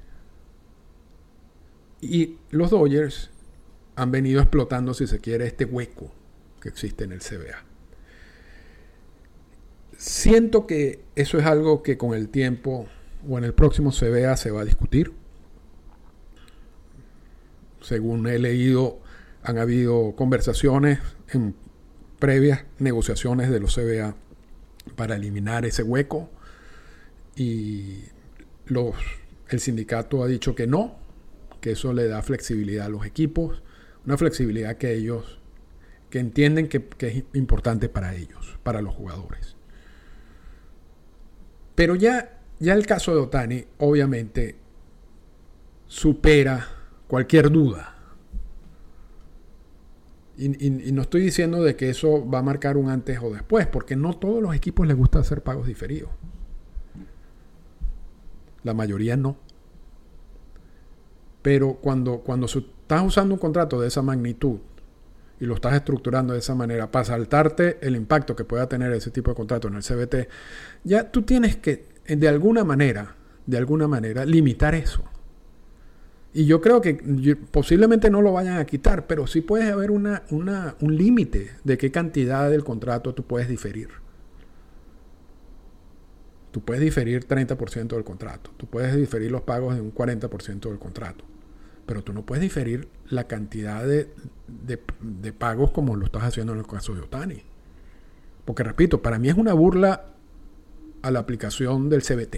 Y 2.00 2.36
los 2.50 2.70
Dodgers 2.70 3.30
han 3.96 4.12
venido 4.12 4.40
explotando, 4.40 4.94
si 4.94 5.08
se 5.08 5.18
quiere, 5.18 5.44
este 5.44 5.64
hueco 5.64 6.12
que 6.60 6.68
existe 6.68 7.02
en 7.02 7.10
el 7.10 7.18
CBA. 7.18 7.64
Siento 9.96 10.68
que 10.68 11.02
eso 11.16 11.36
es 11.36 11.46
algo 11.46 11.82
que 11.82 11.98
con 11.98 12.14
el 12.14 12.28
tiempo 12.28 12.86
o 13.28 13.38
en 13.38 13.42
el 13.42 13.54
próximo 13.54 13.90
CBA 13.90 14.36
se 14.36 14.52
va 14.52 14.60
a 14.60 14.64
discutir. 14.64 15.12
Según 17.80 18.28
he 18.28 18.38
leído, 18.38 19.00
han 19.42 19.58
habido 19.58 20.14
conversaciones 20.14 21.00
en 21.32 21.56
previas 22.22 22.62
negociaciones 22.78 23.50
de 23.50 23.58
los 23.58 23.74
CBA 23.74 24.14
para 24.94 25.16
eliminar 25.16 25.66
ese 25.66 25.82
hueco 25.82 26.30
y 27.34 27.96
los, 28.66 28.94
el 29.48 29.58
sindicato 29.58 30.22
ha 30.22 30.28
dicho 30.28 30.54
que 30.54 30.68
no, 30.68 30.94
que 31.60 31.72
eso 31.72 31.92
le 31.92 32.06
da 32.06 32.22
flexibilidad 32.22 32.86
a 32.86 32.90
los 32.90 33.04
equipos, 33.06 33.64
una 34.06 34.16
flexibilidad 34.16 34.76
que 34.76 34.94
ellos 34.94 35.40
que 36.10 36.20
entienden 36.20 36.68
que, 36.68 36.84
que 36.84 37.08
es 37.08 37.24
importante 37.34 37.88
para 37.88 38.14
ellos, 38.14 38.56
para 38.62 38.82
los 38.82 38.94
jugadores. 38.94 39.56
Pero 41.74 41.96
ya, 41.96 42.38
ya 42.60 42.74
el 42.74 42.86
caso 42.86 43.16
de 43.16 43.20
Otani 43.20 43.64
obviamente 43.78 44.54
supera 45.88 46.68
cualquier 47.08 47.50
duda 47.50 47.91
y, 50.36 50.92
no 50.92 51.02
estoy 51.02 51.22
diciendo 51.22 51.62
de 51.62 51.76
que 51.76 51.90
eso 51.90 52.28
va 52.28 52.38
a 52.38 52.42
marcar 52.42 52.76
un 52.76 52.88
antes 52.88 53.18
o 53.22 53.30
después, 53.30 53.66
porque 53.66 53.96
no 53.96 54.14
todos 54.14 54.42
los 54.42 54.54
equipos 54.54 54.86
les 54.86 54.96
gusta 54.96 55.18
hacer 55.18 55.42
pagos 55.42 55.66
diferidos. 55.66 56.10
La 58.62 58.74
mayoría 58.74 59.16
no. 59.16 59.36
Pero 61.42 61.74
cuando, 61.74 62.18
cuando 62.20 62.46
estás 62.46 63.02
usando 63.04 63.34
un 63.34 63.40
contrato 63.40 63.80
de 63.80 63.88
esa 63.88 64.00
magnitud 64.00 64.58
y 65.40 65.44
lo 65.44 65.56
estás 65.56 65.74
estructurando 65.74 66.32
de 66.32 66.38
esa 66.38 66.54
manera 66.54 66.90
para 66.90 67.04
saltarte 67.04 67.78
el 67.82 67.96
impacto 67.96 68.36
que 68.36 68.44
pueda 68.44 68.68
tener 68.68 68.92
ese 68.92 69.10
tipo 69.10 69.32
de 69.32 69.34
contrato 69.34 69.68
en 69.68 69.74
el 69.74 69.82
CBT, 69.82 70.28
ya 70.84 71.10
tú 71.10 71.22
tienes 71.22 71.56
que, 71.56 71.86
de 72.06 72.28
alguna 72.28 72.64
manera, 72.64 73.16
de 73.44 73.58
alguna 73.58 73.88
manera, 73.88 74.24
limitar 74.24 74.74
eso. 74.74 75.02
Y 76.34 76.46
yo 76.46 76.60
creo 76.62 76.80
que 76.80 76.94
posiblemente 77.50 78.10
no 78.10 78.22
lo 78.22 78.32
vayan 78.32 78.56
a 78.56 78.64
quitar, 78.64 79.06
pero 79.06 79.26
sí 79.26 79.42
puede 79.42 79.70
haber 79.70 79.90
una, 79.90 80.24
un 80.30 80.96
límite 80.96 81.50
de 81.62 81.76
qué 81.76 81.90
cantidad 81.90 82.50
del 82.50 82.64
contrato 82.64 83.14
tú 83.14 83.24
puedes 83.24 83.48
diferir. 83.48 83.88
Tú 86.52 86.62
puedes 86.62 86.82
diferir 86.82 87.26
30% 87.26 87.88
del 87.88 88.04
contrato, 88.04 88.50
tú 88.56 88.66
puedes 88.66 88.94
diferir 88.94 89.30
los 89.30 89.42
pagos 89.42 89.74
de 89.74 89.80
un 89.80 89.94
40% 89.94 90.68
del 90.68 90.78
contrato, 90.78 91.24
pero 91.86 92.02
tú 92.02 92.12
no 92.12 92.24
puedes 92.26 92.42
diferir 92.42 92.88
la 93.08 93.24
cantidad 93.24 93.86
de, 93.86 94.08
de 94.48 95.32
pagos 95.32 95.70
como 95.70 95.96
lo 95.96 96.04
estás 96.04 96.24
haciendo 96.24 96.52
en 96.52 96.58
el 96.58 96.66
caso 96.66 96.94
de 96.94 97.00
Otani. 97.00 97.42
Porque 98.44 98.64
repito, 98.64 99.02
para 99.02 99.18
mí 99.18 99.28
es 99.28 99.36
una 99.36 99.54
burla 99.54 100.06
a 101.02 101.10
la 101.10 101.20
aplicación 101.20 101.88
del 101.88 102.02
CBT 102.02 102.36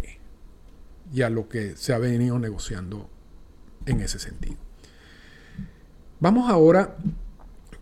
y 1.12 1.22
a 1.22 1.30
lo 1.30 1.48
que 1.48 1.76
se 1.76 1.92
ha 1.92 1.98
venido 1.98 2.38
negociando 2.38 3.08
en 3.86 4.00
ese 4.00 4.18
sentido. 4.18 4.56
Vamos 6.20 6.50
ahora 6.50 6.96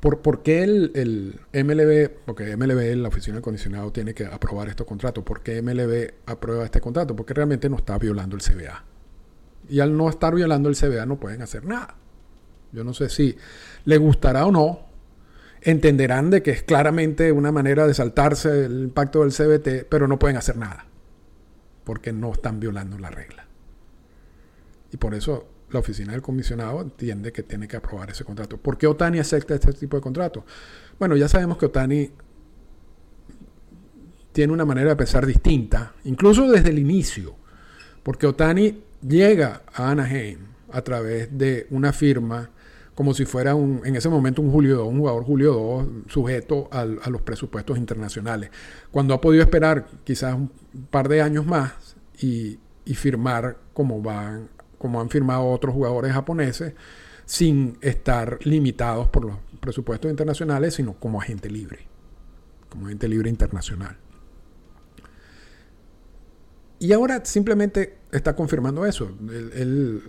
¿Por, 0.02 0.42
qué 0.42 0.64
el, 0.64 1.38
MLB, 1.52 2.24
porque 2.24 2.56
MLB, 2.56 2.96
la 2.96 3.06
oficina 3.06 3.36
de 3.36 3.42
condicionado, 3.42 3.92
tiene 3.92 4.14
que 4.14 4.26
aprobar 4.26 4.68
estos 4.68 4.84
contratos? 4.84 5.22
¿Por 5.22 5.44
qué 5.44 5.62
MLB 5.62 6.14
aprueba 6.26 6.64
este 6.64 6.80
contrato? 6.80 7.14
Porque 7.14 7.34
realmente 7.34 7.70
no 7.70 7.76
está 7.76 7.96
violando 7.98 8.34
el 8.34 8.42
CBA. 8.42 8.84
Y 9.68 9.78
al 9.78 9.96
no 9.96 10.08
estar 10.08 10.34
violando 10.34 10.68
el 10.68 10.74
CBA 10.74 11.06
no 11.06 11.20
pueden 11.20 11.40
hacer 11.40 11.64
nada. 11.66 11.94
Yo 12.72 12.82
no 12.82 12.94
sé 12.94 13.10
si 13.10 13.38
le 13.84 13.96
gustará 13.96 14.44
o 14.44 14.50
no. 14.50 14.80
Entenderán 15.60 16.30
de 16.30 16.42
que 16.42 16.50
es 16.50 16.64
claramente 16.64 17.30
una 17.30 17.52
manera 17.52 17.86
de 17.86 17.94
saltarse 17.94 18.64
el 18.64 18.82
impacto 18.82 19.20
del 19.20 19.30
CBT, 19.30 19.86
pero 19.88 20.08
no 20.08 20.18
pueden 20.18 20.36
hacer 20.36 20.56
nada. 20.56 20.84
Porque 21.84 22.12
no 22.12 22.32
están 22.32 22.58
violando 22.58 22.98
la 22.98 23.10
regla. 23.10 23.46
Y 24.90 24.96
por 24.96 25.14
eso 25.14 25.46
la 25.72 25.80
oficina 25.80 26.12
del 26.12 26.22
comisionado 26.22 26.80
entiende 26.80 27.32
que 27.32 27.42
tiene 27.42 27.68
que 27.68 27.76
aprobar 27.76 28.10
ese 28.10 28.24
contrato. 28.24 28.56
¿Por 28.56 28.78
qué 28.78 28.86
Otani 28.86 29.18
acepta 29.18 29.54
este 29.54 29.72
tipo 29.72 29.96
de 29.96 30.02
contrato? 30.02 30.44
Bueno, 30.98 31.16
ya 31.16 31.28
sabemos 31.28 31.58
que 31.58 31.66
Otani 31.66 32.10
tiene 34.32 34.52
una 34.52 34.64
manera 34.64 34.90
de 34.90 34.96
pensar 34.96 35.26
distinta, 35.26 35.94
incluso 36.04 36.50
desde 36.50 36.70
el 36.70 36.78
inicio, 36.78 37.36
porque 38.02 38.26
Otani 38.26 38.82
llega 39.06 39.62
a 39.72 39.90
Anaheim 39.90 40.38
a 40.70 40.82
través 40.82 41.36
de 41.36 41.66
una 41.70 41.92
firma 41.92 42.50
como 42.94 43.14
si 43.14 43.24
fuera 43.24 43.54
un, 43.54 43.80
en 43.84 43.96
ese 43.96 44.08
momento 44.08 44.42
un 44.42 44.50
Julio 44.50 44.76
2, 44.76 44.88
un 44.88 44.98
jugador 44.98 45.24
Julio 45.24 45.52
2 45.54 46.12
sujeto 46.12 46.68
a 46.70 46.84
los 46.84 47.22
presupuestos 47.22 47.78
internacionales. 47.78 48.50
Cuando 48.90 49.14
ha 49.14 49.20
podido 49.20 49.42
esperar 49.42 49.86
quizás 50.04 50.34
un 50.34 50.50
par 50.90 51.08
de 51.08 51.22
años 51.22 51.46
más 51.46 51.96
y, 52.20 52.58
firmar 52.94 53.56
como 53.72 54.02
van 54.02 54.50
como 54.82 55.00
han 55.00 55.08
firmado 55.10 55.46
otros 55.46 55.72
jugadores 55.72 56.12
japoneses, 56.12 56.74
sin 57.24 57.78
estar 57.82 58.40
limitados 58.44 59.06
por 59.06 59.24
los 59.24 59.36
presupuestos 59.60 60.10
internacionales, 60.10 60.74
sino 60.74 60.94
como 60.94 61.20
agente 61.22 61.48
libre, 61.48 61.86
como 62.68 62.86
agente 62.86 63.06
libre 63.06 63.30
internacional. 63.30 63.96
Y 66.80 66.92
ahora 66.92 67.24
simplemente 67.24 67.98
está 68.10 68.34
confirmando 68.34 68.84
eso. 68.84 69.16
Él, 69.54 70.02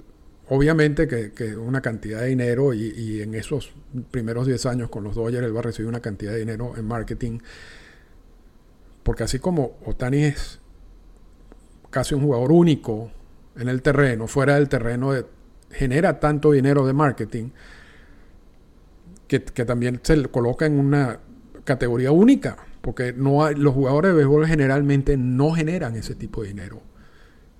obviamente 0.49 1.07
que, 1.07 1.55
una 1.55 1.81
cantidad 1.81 2.21
de 2.21 2.29
dinero 2.29 2.73
y, 2.73 2.91
y, 2.97 3.21
en 3.21 3.35
esos 3.35 3.73
primeros 4.09 4.47
10 4.47 4.65
años 4.65 4.89
con 4.89 5.03
los 5.03 5.13
Dodgers 5.13 5.45
él 5.45 5.55
va 5.55 5.59
a 5.59 5.63
recibir 5.63 5.87
una 5.87 5.99
cantidad 5.99 6.31
de 6.31 6.39
dinero 6.39 6.73
en 6.75 6.85
marketing. 6.85 7.37
Porque 9.03 9.21
así 9.21 9.37
como 9.37 9.77
Otani 9.85 10.23
es 10.23 10.59
casi 11.91 12.15
un 12.15 12.23
jugador 12.23 12.51
único 12.51 13.11
en 13.55 13.69
el 13.69 13.81
terreno, 13.81 14.27
fuera 14.27 14.55
del 14.55 14.69
terreno, 14.69 15.13
genera 15.71 16.19
tanto 16.19 16.51
dinero 16.51 16.85
de 16.85 16.93
marketing 16.93 17.49
que, 19.27 19.39
también 19.39 19.99
se 20.03 20.23
coloca 20.27 20.65
en 20.65 20.79
una 20.79 21.19
categoría 21.63 22.11
única, 22.11 22.57
porque 22.81 23.13
no 23.13 23.49
los 23.51 23.73
jugadores 23.73 24.11
de 24.11 24.17
béisbol 24.17 24.45
generalmente 24.45 25.17
no 25.17 25.53
generan 25.53 25.95
ese 25.95 26.13
tipo 26.13 26.43
de 26.43 26.49
dinero 26.49 26.81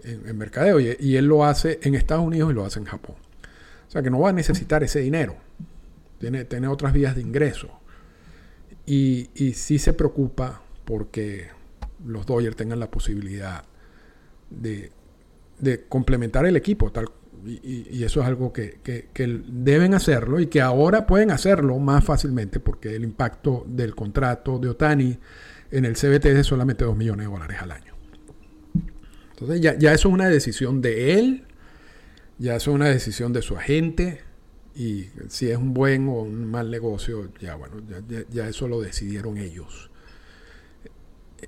en, 0.04 0.38
mercadeo, 0.38 0.80
y, 0.80 1.16
él 1.16 1.26
lo 1.26 1.46
hace 1.46 1.80
en 1.82 1.96
Estados 1.96 2.26
Unidos 2.26 2.52
y 2.52 2.54
lo 2.54 2.66
hace 2.66 2.80
en 2.80 2.86
Japón. 2.86 3.16
O 3.88 3.92
sea 3.92 4.04
que 4.04 4.10
no 4.10 4.20
va 4.20 4.30
a 4.30 4.34
necesitar 4.34 4.84
ese 4.84 5.00
dinero, 5.00 5.36
tiene, 6.20 6.46
tiene 6.46 6.68
otras 6.68 6.94
vías 6.94 7.16
de 7.16 7.22
ingreso. 7.22 7.70
Y, 8.86 9.30
y 9.34 9.54
sí 9.54 9.80
se 9.80 9.94
preocupa 9.94 10.62
porque 10.84 11.48
los 12.06 12.26
Dodgers 12.26 12.58
tengan 12.58 12.80
la 12.80 12.92
posibilidad 12.92 13.64
de 14.50 14.92
de 15.64 15.86
complementar 15.88 16.46
el 16.46 16.56
equipo. 16.56 16.92
Tal, 16.92 17.08
y, 17.46 18.04
eso 18.04 18.22
es 18.22 18.28
algo 18.28 18.54
que, 18.54 18.80
deben 19.48 19.94
hacerlo 19.94 20.40
y 20.40 20.48
que 20.48 20.62
ahora 20.62 21.06
pueden 21.06 21.32
hacerlo 21.32 21.78
más 21.80 22.04
fácilmente 22.04 22.60
porque 22.60 22.96
el 22.96 23.04
impacto 23.04 23.66
del 23.68 23.96
contrato 23.96 24.60
de 24.60 24.70
Otani 24.70 25.18
en 25.72 25.86
el 25.86 25.94
CBT 25.94 26.26
es 26.26 26.36
de 26.36 26.44
solamente 26.44 26.86
2 26.86 26.96
millones 26.96 27.28
de 27.28 27.34
dólares 27.34 27.58
al 27.62 27.72
año. 27.72 27.94
Entonces 29.32 29.62
ya, 29.62 29.78
ya 29.78 29.94
eso 29.94 30.08
es 30.08 30.14
una 30.14 30.30
decisión 30.30 30.82
de 30.82 31.20
él, 31.20 31.46
ya 32.38 32.56
eso 32.56 32.72
es 32.72 32.76
una 32.76 32.88
decisión 32.88 33.34
de 33.34 33.42
su 33.42 33.58
agente 33.58 34.22
y 34.76 35.10
si 35.28 35.50
es 35.50 35.58
un 35.58 35.74
buen 35.74 36.08
o 36.08 36.22
un 36.22 36.46
mal 36.50 36.72
negocio, 36.72 37.30
ya 37.40 37.56
bueno, 37.56 37.76
ya, 38.30 38.48
eso 38.48 38.68
lo 38.68 38.82
decidieron 38.82 39.38
ellos. 39.38 39.92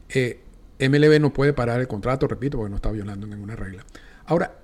Eh, 0.10 0.42
MLB 0.80 1.20
no 1.22 1.32
puede 1.32 1.54
parar 1.54 1.80
el 1.80 1.88
contrato, 1.88 2.28
repito, 2.28 2.58
porque 2.58 2.70
no 2.70 2.76
está 2.76 2.92
violando 2.92 3.26
ninguna 3.26 3.56
regla. 3.56 3.86
Ahora, 4.26 4.60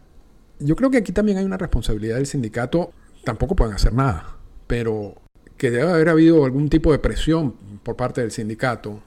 yo 0.59 0.75
creo 0.75 0.89
que 0.89 0.97
aquí 0.97 1.11
también 1.11 1.37
hay 1.37 1.45
una 1.45 1.57
responsabilidad 1.57 2.17
del 2.17 2.27
sindicato. 2.27 2.93
Tampoco 3.23 3.55
pueden 3.55 3.75
hacer 3.75 3.93
nada, 3.93 4.37
pero 4.67 5.15
que 5.57 5.69
debe 5.69 5.91
haber 5.91 6.09
habido 6.09 6.45
algún 6.45 6.69
tipo 6.69 6.91
de 6.91 6.99
presión 6.99 7.51
por 7.83 7.95
parte 7.95 8.21
del 8.21 8.31
sindicato 8.31 9.01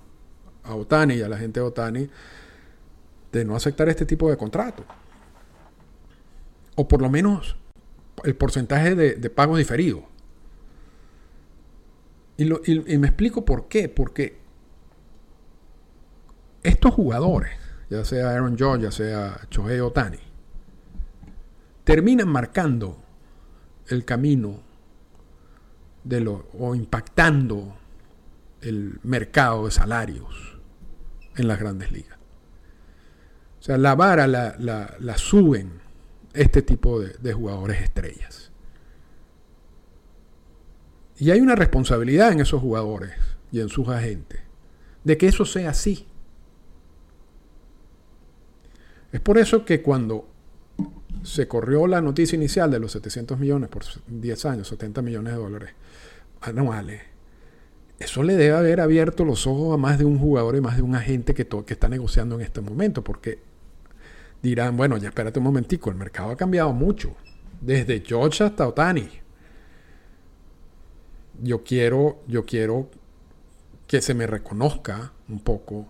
a 0.62 0.74
Otani 0.74 1.14
y 1.14 1.22
a 1.22 1.28
la 1.28 1.36
gente 1.36 1.60
de 1.60 1.66
Otani 1.66 2.08
de 3.32 3.44
no 3.44 3.56
aceptar 3.56 3.88
este 3.88 4.06
tipo 4.06 4.30
de 4.30 4.36
contrato. 4.36 4.84
O 6.76 6.86
por 6.86 7.02
lo 7.02 7.10
menos 7.10 7.56
el 8.22 8.36
porcentaje 8.36 8.94
de, 8.94 9.30
diferidos. 9.56 10.04
Y, 12.36 12.92
y 12.92 12.98
me 12.98 13.08
explico 13.08 13.44
por 13.44 13.68
qué. 13.68 13.88
Porque 13.88 14.38
estos 16.62 16.94
jugadores, 16.94 17.52
ya 17.90 18.04
sea 18.04 18.30
Aaron 18.30 18.56
George, 18.56 18.84
ya 18.84 18.90
sea 18.90 19.40
Chohei 19.50 19.80
Otani, 19.80 20.18
terminan 21.84 22.28
marcando 22.28 23.02
el 23.88 24.04
camino 24.04 24.60
o 26.58 26.74
impactando 26.74 27.76
el 28.60 28.98
mercado 29.02 29.66
de 29.66 29.70
salarios 29.70 30.58
en 31.36 31.48
las 31.48 31.58
grandes 31.58 31.92
ligas. 31.92 32.18
O 33.60 33.62
sea, 33.62 33.78
la 33.78 33.94
vara 33.94 34.26
la, 34.26 35.18
suben 35.18 35.80
este 36.32 36.62
tipo 36.62 37.00
de 37.00 37.32
jugadores 37.32 37.80
estrellas. 37.82 38.50
Y 41.16 41.30
hay 41.30 41.40
una 41.40 41.54
responsabilidad 41.54 42.32
en 42.32 42.40
esos 42.40 42.60
jugadores 42.60 43.12
y 43.52 43.60
en 43.60 43.68
sus 43.68 43.88
agentes 43.88 44.40
de 45.04 45.16
que 45.16 45.28
eso 45.28 45.44
sea 45.44 45.70
así. 45.70 46.06
Es 49.12 49.20
por 49.20 49.38
eso 49.38 49.64
que 49.64 49.80
cuando 49.80 50.28
se 51.24 51.48
corrió 51.48 51.86
la 51.88 52.00
noticia 52.00 52.36
inicial 52.36 52.70
de 52.70 52.78
los 52.78 52.92
700 52.92 53.38
millones 53.38 53.68
por 53.70 53.82
10 54.06 54.44
años, 54.44 54.68
70 54.68 55.02
millones 55.02 55.32
de 55.32 55.38
dólares 55.38 55.70
anuales, 56.40 57.00
eso 57.98 58.22
le 58.22 58.34
debe 58.34 58.56
haber 58.56 58.80
abierto 58.80 59.24
los 59.24 59.46
ojos 59.46 59.74
a 59.74 59.76
más 59.76 59.98
de 59.98 60.04
un 60.04 60.18
jugador 60.18 60.56
y 60.56 60.60
más 60.60 60.76
de 60.76 60.82
un 60.82 60.94
agente 60.94 61.32
que, 61.34 61.46
está 61.68 61.88
negociando 61.88 62.34
en 62.34 62.42
este 62.42 62.60
momento, 62.60 63.04
porque 63.04 63.38
dirán, 64.42 64.76
bueno, 64.76 64.96
ya 64.96 65.08
espérate 65.08 65.38
un 65.38 65.44
momentico, 65.44 65.90
el 65.90 65.96
mercado 65.96 66.30
ha 66.30 66.36
cambiado 66.36 66.72
mucho, 66.72 67.14
desde 67.60 68.00
George 68.04 68.44
hasta 68.44 68.66
Otani. 68.66 69.08
Yo 71.42 71.64
quiero, 71.64 72.22
yo 72.26 72.44
quiero 72.44 72.90
que 73.86 74.00
se 74.00 74.14
me 74.14 74.26
reconozca 74.26 75.12
un 75.28 75.40
poco 75.40 75.86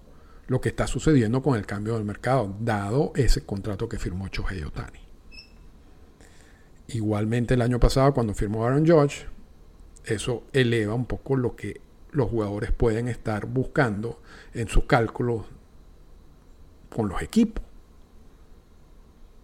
lo 0.46 0.60
que 0.60 0.68
está 0.68 0.86
sucediendo 0.86 1.42
con 1.42 1.56
el 1.56 1.66
cambio 1.66 1.94
del 1.94 2.04
mercado, 2.04 2.54
dado 2.60 3.12
ese 3.16 3.44
contrato 3.44 3.88
que 3.88 3.98
firmó 3.98 4.28
Chohei 4.28 4.62
Otani. 4.62 5.03
Igualmente 6.88 7.54
el 7.54 7.62
año 7.62 7.80
pasado 7.80 8.12
cuando 8.12 8.34
firmó 8.34 8.64
Aaron 8.64 8.84
George, 8.84 9.26
eso 10.04 10.44
eleva 10.52 10.94
un 10.94 11.06
poco 11.06 11.36
lo 11.36 11.56
que 11.56 11.80
los 12.10 12.28
jugadores 12.30 12.72
pueden 12.72 13.08
estar 13.08 13.46
buscando 13.46 14.20
en 14.52 14.68
sus 14.68 14.84
cálculos 14.84 15.46
con 16.90 17.08
los 17.08 17.22
equipos. 17.22 17.64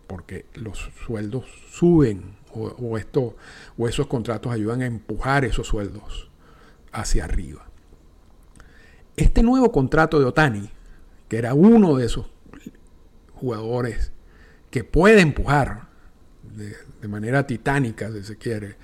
Porque 0.07 0.47
los 0.55 0.91
sueldos 1.07 1.45
suben 1.71 2.37
o, 2.53 2.99
esto, 2.99 3.37
o 3.79 3.89
esos 3.89 4.07
contratos 4.07 4.53
ayudan 4.53 4.83
a 4.83 4.87
empujar 4.87 5.45
esos 5.45 5.69
sueldos 5.69 6.31
hacia 6.93 7.25
arriba. 7.25 7.67
Este 9.17 9.43
nuevo 9.43 9.71
contrato 9.71 10.19
de 10.19 10.25
Otani 10.25 10.71
que 11.31 11.39
era 11.39 11.55
uno 11.55 11.97
de 11.97 12.07
esos 12.07 12.27
jugadores 13.35 14.13
que 14.73 14.83
puede 14.83 15.21
empujar 15.21 15.90
de, 16.57 17.09
manera 17.09 17.47
titánica, 17.47 18.11
si 18.13 18.23
se 18.23 18.37
quiere, 18.37 18.77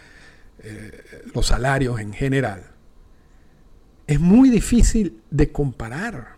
eh, 0.62 1.22
los 1.34 1.46
salarios 1.46 2.00
en 2.00 2.12
general, 2.12 2.64
es 4.06 4.20
muy 4.20 4.50
difícil 4.50 5.20
de 5.30 5.50
comparar. 5.50 6.36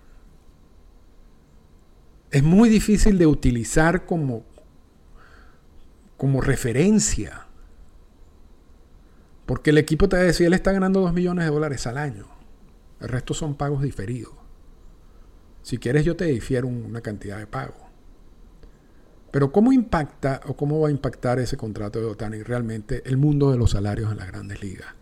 Es 2.31 2.43
muy 2.43 2.69
difícil 2.69 3.19
de 3.19 3.27
utilizar 3.27 4.07
como, 4.07 4.45
como 6.17 6.41
referencia. 6.41 7.47
Porque 9.47 9.71
el 9.71 9.79
equipo 9.79 10.09
te 10.09 10.17
va 10.17 10.23
a 10.23 10.27
decir, 10.27 10.47
él 10.47 10.53
está 10.53 10.73
ganando 10.73 11.01
2 11.01 11.15
millones 11.15 11.45
de 11.47 11.51
dólares 11.51 11.87
al 11.87 11.97
año. 11.97 12.27
El 13.01 13.09
resto 13.09 13.33
son 13.33 13.55
pagos 13.55 13.83
diferidos. 13.83 14.35
Si 15.63 15.79
quieres 15.79 16.05
yo 16.05 16.17
te 16.17 16.25
difiero 16.25 16.67
una 16.67 17.01
cantidad 17.01 17.39
de 17.39 17.47
pago. 17.47 17.88
Pero 19.31 19.53
¿cómo 19.53 19.73
impacta 19.73 20.41
o 20.47 20.57
cómo 20.57 20.81
va 20.81 20.89
a 20.89 20.91
impactar 20.91 21.39
ese 21.39 21.57
contrato 21.57 22.01
de 22.01 22.07
Otani 22.07 22.43
realmente 22.43 23.03
el 23.05 23.17
mundo 23.17 23.51
de 23.51 23.59
los 23.59 23.73
salarios 23.73 24.11
en 24.11 24.19
las 24.19 24.29
grandes 24.29 24.63
ligas? 24.63 24.99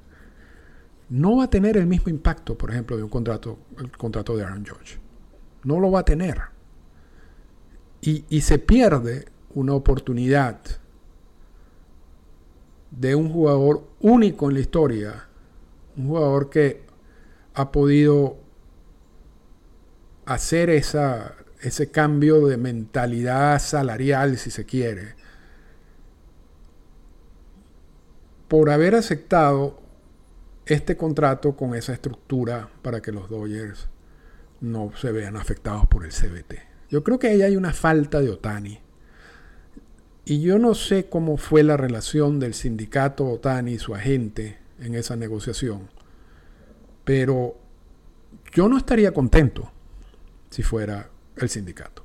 no 1.08 1.36
va 1.36 1.44
a 1.44 1.50
tener 1.50 1.76
el 1.76 1.86
mismo 1.86 2.10
impacto, 2.10 2.56
por 2.56 2.70
ejemplo, 2.70 2.96
de 2.96 3.02
un 3.02 3.08
contrato, 3.08 3.58
el 3.78 3.90
contrato 3.96 4.36
de 4.36 4.44
Aaron 4.44 4.64
George. 4.64 4.98
No 5.64 5.78
lo 5.78 5.90
va 5.90 6.00
a 6.00 6.04
tener. 6.04 6.40
Y, 8.00 8.24
y 8.28 8.40
se 8.40 8.58
pierde 8.58 9.26
una 9.54 9.74
oportunidad 9.74 10.58
de 12.90 13.14
un 13.14 13.30
jugador 13.30 13.86
único 14.00 14.48
en 14.48 14.54
la 14.54 14.60
historia, 14.60 15.28
un 15.96 16.08
jugador 16.08 16.50
que 16.50 16.84
ha 17.54 17.70
podido 17.72 18.36
hacer 20.24 20.70
esa, 20.70 21.34
ese 21.60 21.90
cambio 21.90 22.46
de 22.46 22.56
mentalidad 22.56 23.58
salarial, 23.58 24.36
si 24.38 24.50
se 24.50 24.64
quiere, 24.64 25.14
por 28.48 28.70
haber 28.70 28.94
aceptado 28.94 29.80
este 30.66 30.96
contrato 30.96 31.56
con 31.56 31.74
esa 31.74 31.92
estructura 31.92 32.68
para 32.82 33.00
que 33.00 33.12
los 33.12 33.28
Dodgers 33.30 33.88
no 34.60 34.92
se 34.96 35.12
vean 35.12 35.36
afectados 35.36 35.86
por 35.86 36.04
el 36.04 36.12
CBT. 36.12 36.54
Yo 36.88 37.02
creo 37.02 37.18
que 37.18 37.28
ahí 37.28 37.42
hay 37.42 37.56
una 37.56 37.72
falta 37.72 38.20
de 38.20 38.30
Otani. 38.30 38.80
Y 40.24 40.40
yo 40.40 40.58
no 40.58 40.74
sé 40.74 41.08
cómo 41.08 41.36
fue 41.36 41.62
la 41.62 41.76
relación 41.76 42.40
del 42.40 42.54
sindicato 42.54 43.26
Otani 43.26 43.74
y 43.74 43.78
su 43.78 43.94
agente 43.94 44.58
en 44.80 44.94
esa 44.94 45.14
negociación. 45.14 45.88
Pero 47.04 47.56
yo 48.52 48.68
no 48.68 48.76
estaría 48.76 49.14
contento 49.14 49.70
si 50.50 50.62
fuera 50.62 51.10
el 51.36 51.48
sindicato. 51.48 52.04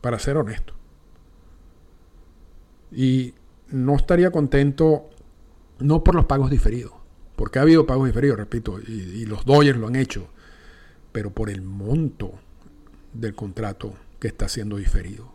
Para 0.00 0.18
ser 0.18 0.36
honesto. 0.36 0.74
Y 2.90 3.34
no 3.70 3.96
estaría 3.96 4.30
contento 4.30 5.10
no 5.78 6.02
por 6.02 6.14
los 6.14 6.26
pagos 6.26 6.50
diferidos, 6.50 6.92
porque 7.36 7.58
ha 7.58 7.62
habido 7.62 7.86
pagos 7.86 8.06
diferidos, 8.06 8.38
repito, 8.38 8.80
y, 8.80 9.26
los 9.26 9.44
Dodgers 9.44 9.78
lo 9.78 9.88
han 9.88 9.96
hecho, 9.96 10.28
pero 11.12 11.30
por 11.30 11.50
el 11.50 11.62
monto 11.62 12.32
del 13.12 13.34
contrato 13.34 13.94
que 14.18 14.28
está 14.28 14.48
siendo 14.48 14.76
diferido. 14.76 15.32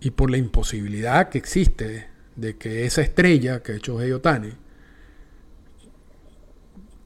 Y 0.00 0.10
por 0.10 0.30
la 0.30 0.36
imposibilidad 0.36 1.30
que 1.30 1.38
existe 1.38 2.08
de 2.34 2.56
que 2.56 2.84
esa 2.84 3.00
estrella 3.00 3.62
que 3.62 3.72
ha 3.72 3.76
hecho 3.76 3.96
Otani 3.96 4.52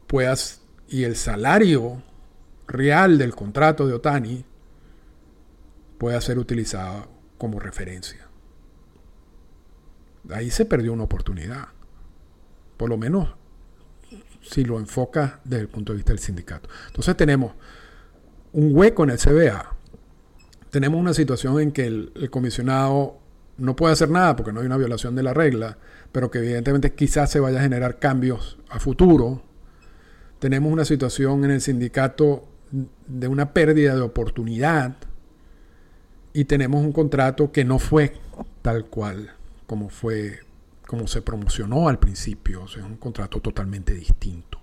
puedas 0.09 0.61
y 0.89 1.05
el 1.05 1.15
salario 1.15 2.03
real 2.71 3.19
del 3.19 3.35
contrato 3.35 3.87
de 3.87 3.95
Otani 3.95 4.45
pueda 5.99 6.21
ser 6.21 6.39
utilizado 6.39 7.09
como 7.37 7.59
referencia. 7.59 8.29
Ahí 10.31 10.51
se 10.51 10.65
perdió 10.65 10.93
una 10.93 11.05
oportunidad. 11.05 11.69
Por 12.77 12.89
lo 12.89 12.97
menos 12.97 13.29
si 14.41 14.65
lo 14.65 14.79
enfoca 14.79 15.41
desde 15.45 15.63
el 15.63 15.69
punto 15.69 15.93
de 15.93 15.97
vista 15.97 16.13
del 16.13 16.21
sindicato. 16.21 16.69
Entonces 16.87 17.17
tenemos 17.17 17.53
un 18.53 18.75
hueco 18.75 19.05
en 19.05 19.11
el 19.11 19.19
CBA. 19.19 19.77
Tenemos 20.71 20.99
una 20.99 21.13
situación 21.13 21.61
en 21.61 21.73
que 21.73 21.87
el, 21.87 22.13
el, 22.15 22.31
comisionado 22.31 23.19
no 23.59 23.77
puede 23.77 23.93
hacer 23.93 24.09
nada 24.09 24.37
porque 24.37 24.53
no 24.53 24.61
hay 24.61 24.67
una 24.67 24.77
violación 24.77 25.15
de 25.15 25.23
la 25.23 25.35
regla, 25.35 25.77
pero 26.13 26.31
que 26.31 26.39
evidentemente 26.39 26.95
quizás 26.95 27.31
se 27.31 27.41
vaya 27.41 27.59
a 27.59 27.63
generar 27.63 27.99
cambios 27.99 28.59
a 28.71 28.79
futuro. 28.79 29.43
Tenemos 30.39 30.73
una 30.73 30.85
situación 30.85 31.45
en 31.45 31.51
el 31.51 31.61
sindicato 31.61 32.50
de 32.71 33.29
una 33.29 33.53
pérdida 33.53 33.95
de 33.95 34.03
oportunidad 34.03 34.97
y 36.33 36.45
tenemos 36.45 36.85
un 36.85 36.93
contrato 36.93 37.51
que 37.51 37.65
no 37.65 37.79
fue 37.79 38.13
tal 38.63 38.87
cual 38.87 39.35
como 39.67 39.89
fue, 39.89 40.41
como 40.87 41.07
se 41.07 41.23
promocionó 41.23 41.89
al 41.89 41.99
principio. 41.99 42.65
Es 42.65 42.77
un 42.77 42.97
contrato 42.97 43.41
totalmente 43.41 43.95
distinto. 43.95 44.59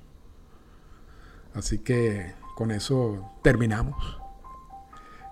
Así 1.54 1.80
que 1.80 2.36
con 2.56 2.72
eso 2.72 3.32
terminamos 3.42 4.20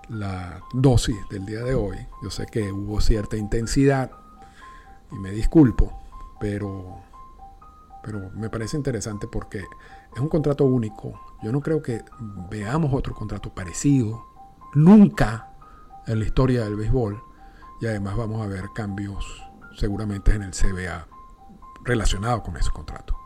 la 0.08 0.62
dosis 0.72 1.16
del 1.30 1.44
día 1.44 1.62
de 1.62 1.74
hoy. 1.74 1.98
Yo 2.22 2.30
sé 2.30 2.46
que 2.46 2.72
hubo 2.72 3.00
cierta 3.00 3.36
intensidad 3.36 4.10
y 5.12 5.16
me 5.16 5.30
disculpo, 5.30 6.02
pero, 6.40 7.02
pero 8.02 8.30
me 8.30 8.50
parece 8.50 8.76
interesante 8.76 9.26
porque 9.26 9.58
es 9.58 10.20
un 10.20 10.28
contrato 10.28 10.64
único. 10.64 11.20
Yo 11.46 11.52
no 11.52 11.60
creo 11.60 11.80
que 11.80 12.02
veamos 12.50 12.92
otro 12.92 13.14
contrato 13.14 13.54
parecido 13.54 14.26
nunca 14.74 15.52
en 16.08 16.18
la 16.18 16.24
historia 16.24 16.64
del 16.64 16.74
béisbol 16.74 17.22
y 17.80 17.86
además 17.86 18.16
vamos 18.16 18.44
a 18.44 18.48
ver 18.48 18.64
cambios 18.74 19.44
seguramente 19.76 20.34
en 20.34 20.42
el 20.42 20.50
CBA 20.50 21.06
relacionado 21.84 22.42
con 22.42 22.56
ese 22.56 22.72
contrato. 22.72 23.16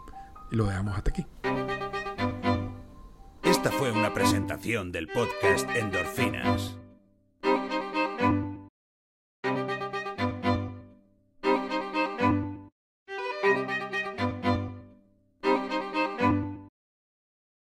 Y 0.53 0.57
lo 0.57 0.67
dejamos 0.67 0.99
hasta 0.99 1.13
aquí. 1.13 1.27
Esta 3.43 3.71
fue 3.71 3.91
una 3.91 4.13
presentación 4.13 4.93
del 4.93 5.09
podcast 5.09 5.67
Endorfinas. 5.71 6.77